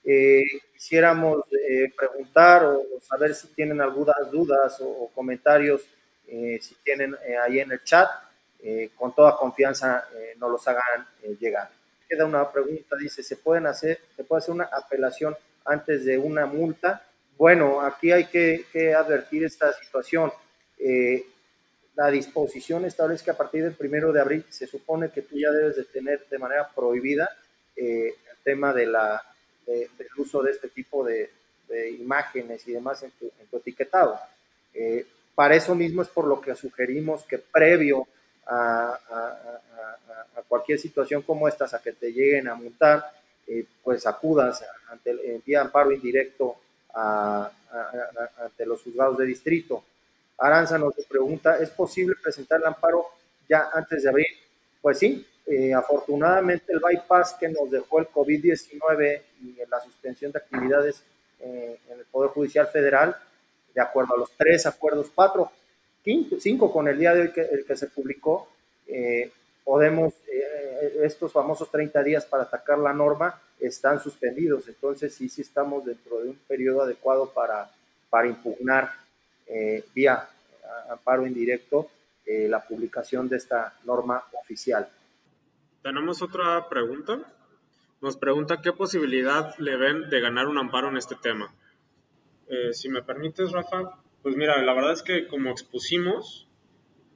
Eh, 0.03 0.43
quisiéramos 0.73 1.43
eh, 1.51 1.91
preguntar 1.97 2.63
o, 2.65 2.83
saber 3.01 3.33
si 3.33 3.47
tienen 3.47 3.81
algunas 3.81 4.31
dudas 4.31 4.79
o, 4.81 5.09
comentarios, 5.13 5.81
si 6.25 6.75
tienen 6.83 7.15
ahí 7.43 7.59
en 7.59 7.71
el 7.71 7.83
chat, 7.83 8.09
con 8.95 9.13
toda 9.13 9.37
confianza 9.37 10.07
nos 10.37 10.49
los 10.49 10.67
hagan 10.67 11.05
llegar. 11.39 11.69
Queda 12.09 12.25
una 12.25 12.49
pregunta, 12.49 12.95
dice, 12.95 13.21
¿se, 13.21 13.35
pueden 13.35 13.67
hacer, 13.67 13.99
¿se 14.15 14.23
puede 14.23 14.39
hacer 14.39 14.55
una 14.55 14.63
apelación 14.63 15.35
antes 15.63 16.05
de 16.05 16.17
una 16.17 16.47
multa? 16.47 17.05
Bueno, 17.43 17.81
aquí 17.81 18.09
hay 18.09 18.27
que, 18.27 18.95
advertir 18.95 19.43
esta 19.43 19.73
situación. 19.73 20.31
la 21.93 22.09
disposición 22.09 22.85
establece 22.85 23.25
que 23.25 23.31
a 23.31 23.37
partir 23.37 23.65
del 23.65 23.73
primero 23.73 24.13
de 24.13 24.21
abril 24.21 24.45
se 24.47 24.65
supone 24.65 25.11
que 25.11 25.23
tú 25.23 25.35
ya 25.37 25.51
debes 25.51 25.75
de 25.75 25.83
tener 25.83 26.25
de 26.29 26.39
manera 26.39 26.69
prohibida 26.73 27.29
eh, 27.75 28.15
tema 28.45 28.71
de 28.71 28.85
la, 28.85 29.21
del 29.65 30.07
uso 30.15 30.41
de 30.41 30.51
este 30.51 30.69
tipo 30.69 31.03
de, 31.03 31.31
imágenes 31.99 32.65
y 32.65 32.71
demás 32.71 33.03
en 33.03 33.11
tu, 33.11 33.57
etiquetado. 33.57 34.17
para 35.35 35.55
eso 35.57 35.75
mismo 35.75 36.01
es 36.01 36.07
por 36.07 36.25
lo 36.25 36.39
que 36.39 36.55
sugerimos 36.55 37.25
que 37.25 37.39
previo 37.39 38.07
a, 38.47 38.97
cualquier 40.47 40.79
situación 40.79 41.23
como 41.23 41.49
estas, 41.49 41.73
a 41.73 41.81
que 41.81 41.91
te 41.91 42.13
lleguen 42.13 42.47
a 42.47 42.55
multar, 42.55 43.03
pues 43.83 44.07
acudas 44.07 44.63
ante 44.87 45.09
el, 45.11 45.43
vía 45.45 45.59
amparo 45.59 45.91
indirecto 45.91 46.62
ante 46.93 48.65
los 48.65 48.81
juzgados 48.83 49.17
de 49.17 49.25
distrito. 49.25 49.83
Aranza 50.37 50.77
nos 50.77 50.93
pregunta, 51.09 51.57
¿es 51.57 51.69
posible 51.69 52.15
presentar 52.21 52.59
el 52.59 52.67
amparo 52.67 53.05
ya 53.47 53.69
antes 53.73 54.03
de 54.03 54.09
abril? 54.09 54.27
Pues 54.81 54.99
sí, 54.99 55.25
eh, 55.45 55.73
afortunadamente 55.73 56.71
el 56.71 56.79
bypass 56.79 57.35
que 57.39 57.49
nos 57.49 57.69
dejó 57.69 57.99
el 57.99 58.07
COVID-19 58.07 59.21
y 59.41 59.55
la 59.69 59.79
suspensión 59.81 60.31
de 60.31 60.39
actividades 60.39 61.03
eh, 61.39 61.79
en 61.89 61.99
el 61.99 62.05
Poder 62.05 62.31
Judicial 62.31 62.67
Federal, 62.67 63.15
de 63.73 63.81
acuerdo 63.81 64.15
a 64.15 64.17
los 64.17 64.31
tres 64.31 64.65
acuerdos, 64.65 65.11
cuatro, 65.13 65.51
cinco 66.39 66.71
con 66.71 66.87
el 66.87 66.97
día 66.97 67.13
de 67.13 67.21
hoy 67.21 67.31
que, 67.31 67.41
el 67.41 67.65
que 67.65 67.75
se 67.75 67.87
publicó, 67.87 68.47
eh, 68.87 69.31
podemos, 69.63 70.13
estos 71.03 71.31
famosos 71.31 71.69
30 71.71 72.03
días 72.03 72.25
para 72.25 72.43
atacar 72.43 72.77
la 72.79 72.93
norma 72.93 73.41
están 73.59 73.99
suspendidos. 74.01 74.67
Entonces 74.67 75.13
sí, 75.13 75.29
sí 75.29 75.41
estamos 75.41 75.85
dentro 75.85 76.19
de 76.19 76.29
un 76.29 76.35
periodo 76.47 76.81
adecuado 76.81 77.31
para, 77.31 77.69
para 78.09 78.27
impugnar 78.27 78.91
vía 79.93 80.27
amparo 80.89 81.27
indirecto 81.27 81.89
la 82.25 82.65
publicación 82.65 83.27
de 83.29 83.37
esta 83.37 83.73
norma 83.83 84.23
oficial. 84.41 84.89
Tenemos 85.83 86.21
otra 86.21 86.69
pregunta. 86.69 87.19
Nos 87.99 88.15
pregunta 88.15 88.61
qué 88.61 88.71
posibilidad 88.71 89.53
le 89.59 89.75
ven 89.75 90.09
de 90.09 90.21
ganar 90.21 90.47
un 90.47 90.57
amparo 90.57 90.87
en 90.87 90.95
este 90.95 91.15
tema. 91.15 91.53
Eh, 92.47 92.73
si 92.73 92.87
me 92.87 93.01
permites, 93.01 93.51
Rafa, 93.51 93.99
pues 94.21 94.37
mira, 94.37 94.61
la 94.61 94.73
verdad 94.73 94.93
es 94.93 95.03
que 95.03 95.27
como 95.27 95.51
expusimos, 95.51 96.47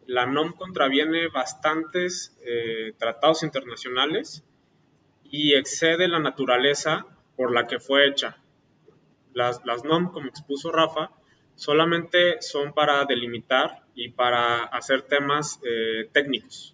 la 0.07 0.25
NOM 0.25 0.53
contraviene 0.53 1.27
bastantes 1.27 2.35
eh, 2.45 2.93
tratados 2.97 3.43
internacionales 3.43 4.43
y 5.23 5.53
excede 5.53 6.07
la 6.07 6.19
naturaleza 6.19 7.05
por 7.35 7.53
la 7.53 7.67
que 7.67 7.79
fue 7.79 8.07
hecha. 8.07 8.37
Las, 9.33 9.61
NOM, 9.83 10.11
como 10.11 10.29
expuso 10.29 10.71
Rafa, 10.71 11.11
solamente 11.55 12.41
son 12.41 12.73
para 12.73 13.05
delimitar 13.05 13.83
y 13.93 14.09
para 14.09 14.63
hacer 14.63 15.03
temas 15.03 15.59
eh, 15.63 16.09
técnicos 16.11 16.73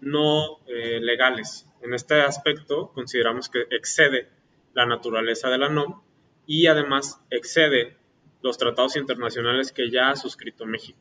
no 0.00 0.58
eh, 0.66 0.98
legales. 1.00 1.66
En 1.80 1.94
este 1.94 2.20
aspecto 2.20 2.90
consideramos 2.92 3.48
que 3.48 3.66
excede 3.70 4.28
la 4.74 4.84
naturaleza 4.84 5.48
de 5.48 5.58
la 5.58 5.68
NOM 5.68 6.02
y 6.46 6.66
además 6.66 7.20
excede 7.30 7.96
los 8.42 8.58
tratados 8.58 8.96
internacionales 8.96 9.70
que 9.70 9.90
ya 9.90 10.10
ha 10.10 10.16
suscrito 10.16 10.66
México. 10.66 10.98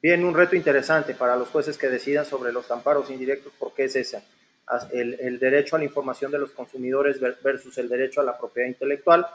Bien, 0.00 0.24
un 0.24 0.34
reto 0.34 0.54
interesante 0.54 1.14
para 1.14 1.36
los 1.36 1.48
jueces 1.48 1.76
que 1.76 1.88
decidan 1.88 2.24
sobre 2.24 2.52
los 2.52 2.70
amparos 2.70 3.10
indirectos, 3.10 3.52
porque 3.58 3.84
es 3.84 3.96
ese, 3.96 4.22
el, 4.92 5.38
derecho 5.38 5.76
a 5.76 5.78
la 5.78 5.84
información 5.84 6.30
de 6.30 6.38
los 6.38 6.52
consumidores 6.52 7.20
versus 7.42 7.78
el 7.78 7.88
derecho 7.88 8.20
a 8.20 8.24
la 8.24 8.38
propiedad 8.38 8.68
intelectual, 8.68 9.26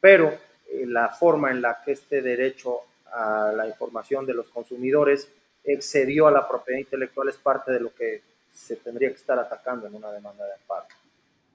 pero 0.00 0.28
eh, 0.68 0.84
la 0.86 1.08
forma 1.08 1.50
en 1.50 1.62
la 1.62 1.82
que 1.84 1.92
este 1.92 2.20
derecho 2.20 2.80
a 3.12 3.52
la 3.54 3.66
información 3.66 4.26
de 4.26 4.34
los 4.34 4.48
consumidores 4.48 5.28
excedió 5.64 6.26
a 6.26 6.30
la 6.30 6.48
propiedad 6.48 6.80
intelectual 6.80 7.28
es 7.28 7.36
parte 7.36 7.72
de 7.72 7.80
lo 7.80 7.94
que 7.94 8.22
se 8.52 8.76
tendría 8.76 9.08
que 9.08 9.16
estar 9.16 9.38
atacando 9.38 9.86
en 9.86 9.94
una 9.94 10.10
demanda 10.10 10.44
de 10.44 10.54
amparo. 10.54 10.86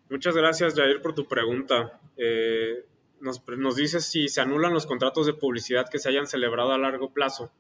Muchas 0.10 0.36
gracias, 0.36 0.74
Jair, 0.74 1.02
por 1.02 1.14
tu 1.14 1.28
pregunta. 1.28 2.00
Eh, 2.16 2.86
nos, 3.20 3.46
nos 3.50 3.76
dices 3.76 4.06
si 4.06 4.30
se 4.30 4.42
anulan 4.42 4.74
los 4.74 4.86
contratos 4.86 5.26
de 5.26 5.34
publicidad 5.34 5.90
que 5.90 6.00
se 6.00 6.10
hayan 6.10 6.28
celebrado 6.28 6.72
a 6.72 6.78
largo 6.78 7.10
plazo. 7.10 7.52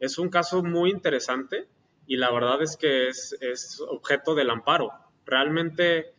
Es 0.00 0.18
un 0.18 0.30
caso 0.30 0.62
muy 0.62 0.90
interesante 0.90 1.68
y 2.06 2.16
la 2.16 2.32
verdad 2.32 2.60
es 2.62 2.76
que 2.76 3.08
es, 3.08 3.36
es 3.40 3.80
objeto 3.80 4.34
del 4.34 4.50
amparo. 4.50 4.90
Realmente 5.24 6.12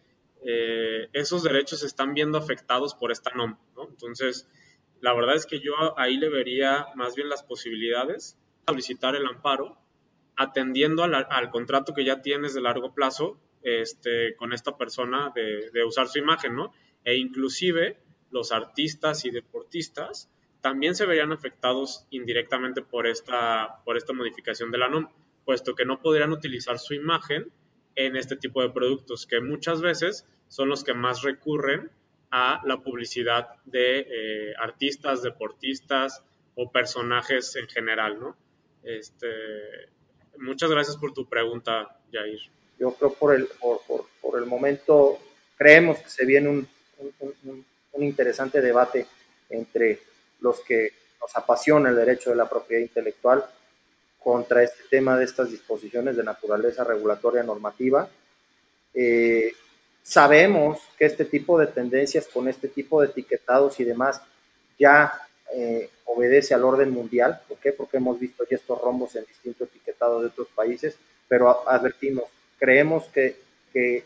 eh, 0.44 1.10
esos 1.13 1.44
derechos 1.44 1.82
se 1.82 1.88
están 1.88 2.13
viendo 2.13 2.38
afectados 2.38 2.96
por 2.96 3.12
esta 3.12 3.32
norma. 3.32 3.60
¿no? 3.76 3.88
Entonces, 3.89 4.48
la 5.00 5.13
verdad 5.13 5.36
es 5.36 5.46
que 5.46 5.60
yo 5.60 5.74
ahí 5.98 6.17
le 6.17 6.30
vería 6.30 6.88
más 6.96 7.15
bien 7.15 7.30
las 7.30 7.44
posibilidades 7.44 8.38
de 8.65 8.72
solicitar 8.74 9.15
el 9.15 9.26
amparo 9.26 9.78
atendiendo 10.36 11.04
al, 11.04 11.50
contrato 11.52 11.94
que 11.94 12.06
ya 12.06 12.22
tienes 12.22 12.54
de 12.54 12.62
largo 12.62 12.94
plazo 12.94 13.39
este, 13.62 14.36
con 14.36 14.54
esta 14.54 14.78
persona 14.78 15.32
de, 15.36 15.84
usar 15.84 16.08
su 16.08 16.20
imagen. 16.20 16.56
E 17.04 17.15
inclusive 17.15 17.98
los 18.32 18.52
artistas 18.52 19.26
y 19.26 19.32
deportistas 19.32 20.30
también 20.62 20.95
se 20.95 21.06
verían 21.06 21.32
afectados 21.32 22.06
indirectamente 22.12 22.82
por 22.82 23.08
esta, 23.08 23.82
por 23.84 23.97
esta 23.97 24.13
modificación 24.13 24.71
de 24.71 24.78
la 24.78 24.89
NOM, 24.89 25.10
puesto 25.45 25.76
que 25.76 25.86
no 25.86 26.02
podrían 26.02 26.32
utilizar 26.32 26.80
su 26.80 26.93
imagen 26.93 27.52
en 27.95 28.15
este 28.15 28.36
tipo 28.36 28.62
de 28.62 28.69
productos, 28.69 29.26
que 29.26 29.41
muchas 29.41 29.82
veces 29.82 30.26
son 30.47 30.69
los 30.69 30.84
que 30.84 30.93
más 30.93 31.24
recurren 31.24 31.89
a 32.30 32.62
la 32.65 32.78
publicidad 32.78 33.50
de 33.65 34.08
eh, 34.10 34.54
artistas, 34.58 35.21
deportistas 35.21 36.24
o 36.56 36.71
personajes 36.71 37.56
en 37.56 37.67
general, 37.67 38.19
¿no? 38.19 38.38
Este, 38.84 39.28
muchas 40.38 40.69
gracias 40.69 40.97
por 40.97 41.13
tu 41.13 41.28
pregunta, 41.28 41.97
Jair. 42.12 42.39
Yo 42.80 42.93
creo 42.93 43.13
por 43.13 43.36
el, 43.36 43.47
por, 43.60 43.82
por, 44.21 44.39
el 44.39 44.45
momento 44.45 45.19
creemos 45.58 46.00
que 46.00 46.10
se 46.10 46.26
viene 46.26 46.50
un, 46.50 46.67
un, 47.43 48.04
interesante 48.04 48.62
debate 48.62 49.06
entre 49.50 50.00
los 50.41 50.60
que 50.62 50.93
nos 51.19 51.36
apasiona 51.36 51.89
el 51.89 51.95
derecho 51.95 52.32
de 52.32 52.36
la 52.36 52.49
propiedad 52.49 52.82
intelectual 52.82 53.45
contra 54.19 54.63
este 54.63 54.84
tema 54.89 55.17
de 55.17 55.25
estas 55.25 55.49
disposiciones 55.49 56.15
de 56.15 56.23
naturaleza 56.23 56.84
regulatoria 56.84 57.43
normativa. 57.43 58.08
Eh, 58.93 59.54
sabemos 60.04 60.80
que 60.97 61.06
este 61.06 61.25
tipo 61.25 61.58
de 61.58 61.67
tendencias 61.67 62.27
con 62.27 62.47
este 62.47 62.67
tipo 62.67 63.01
de 63.01 63.08
etiquetados 63.08 63.80
y 63.80 63.84
demás 63.84 64.21
ya 64.77 65.21
eh, 65.54 65.89
obedece 66.06 66.54
al 66.54 66.63
orden 66.63 66.91
mundial. 66.91 67.41
¿Por 67.47 67.58
qué? 67.58 67.71
Porque 67.71 67.97
hemos 67.97 68.19
visto 68.19 68.43
ya 68.49 68.58
estos 68.58 68.80
rombos 68.80 69.15
en 69.15 69.25
distintos 69.25 69.67
etiquetados 69.69 70.21
de 70.21 70.27
otros 70.27 70.47
países, 70.49 70.97
pero 71.27 71.67
advertimos, 71.67 72.25
creemos 72.60 73.06
que, 73.06 73.38
que, 73.71 74.04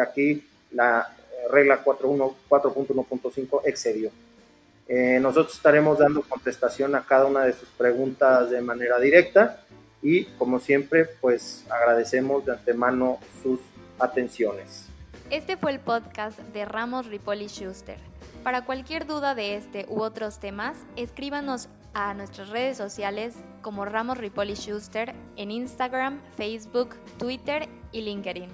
aquí 0.00 0.46
la 0.72 1.16
regla 1.50 1.82
4.1.5 1.84 3.62
excedió. 3.64 4.10
Eh, 4.88 5.18
nosotros 5.20 5.54
estaremos 5.54 5.98
dando 5.98 6.22
contestación 6.22 6.94
a 6.94 7.02
cada 7.02 7.26
una 7.26 7.44
de 7.44 7.52
sus 7.52 7.68
preguntas 7.70 8.50
de 8.50 8.60
manera 8.60 8.98
directa 9.00 9.60
y 10.00 10.24
como 10.38 10.60
siempre 10.60 11.06
pues 11.20 11.64
agradecemos 11.68 12.44
de 12.46 12.52
antemano 12.52 13.18
sus 13.42 13.60
atenciones. 13.98 14.86
Este 15.30 15.56
fue 15.56 15.72
el 15.72 15.80
podcast 15.80 16.38
de 16.38 16.64
Ramos 16.64 17.06
Ripoli 17.06 17.48
Schuster. 17.48 17.98
Para 18.44 18.64
cualquier 18.64 19.06
duda 19.06 19.34
de 19.34 19.56
este 19.56 19.86
u 19.88 20.02
otros 20.02 20.38
temas, 20.38 20.76
escríbanos 20.94 21.68
a 21.94 22.14
nuestras 22.14 22.50
redes 22.50 22.76
sociales 22.76 23.34
como 23.62 23.84
Ramos 23.84 24.18
Ripoli 24.18 24.54
Schuster 24.54 25.14
en 25.36 25.50
Instagram, 25.50 26.20
Facebook, 26.36 26.90
Twitter 27.18 27.68
y 27.90 28.02
LinkedIn. 28.02 28.50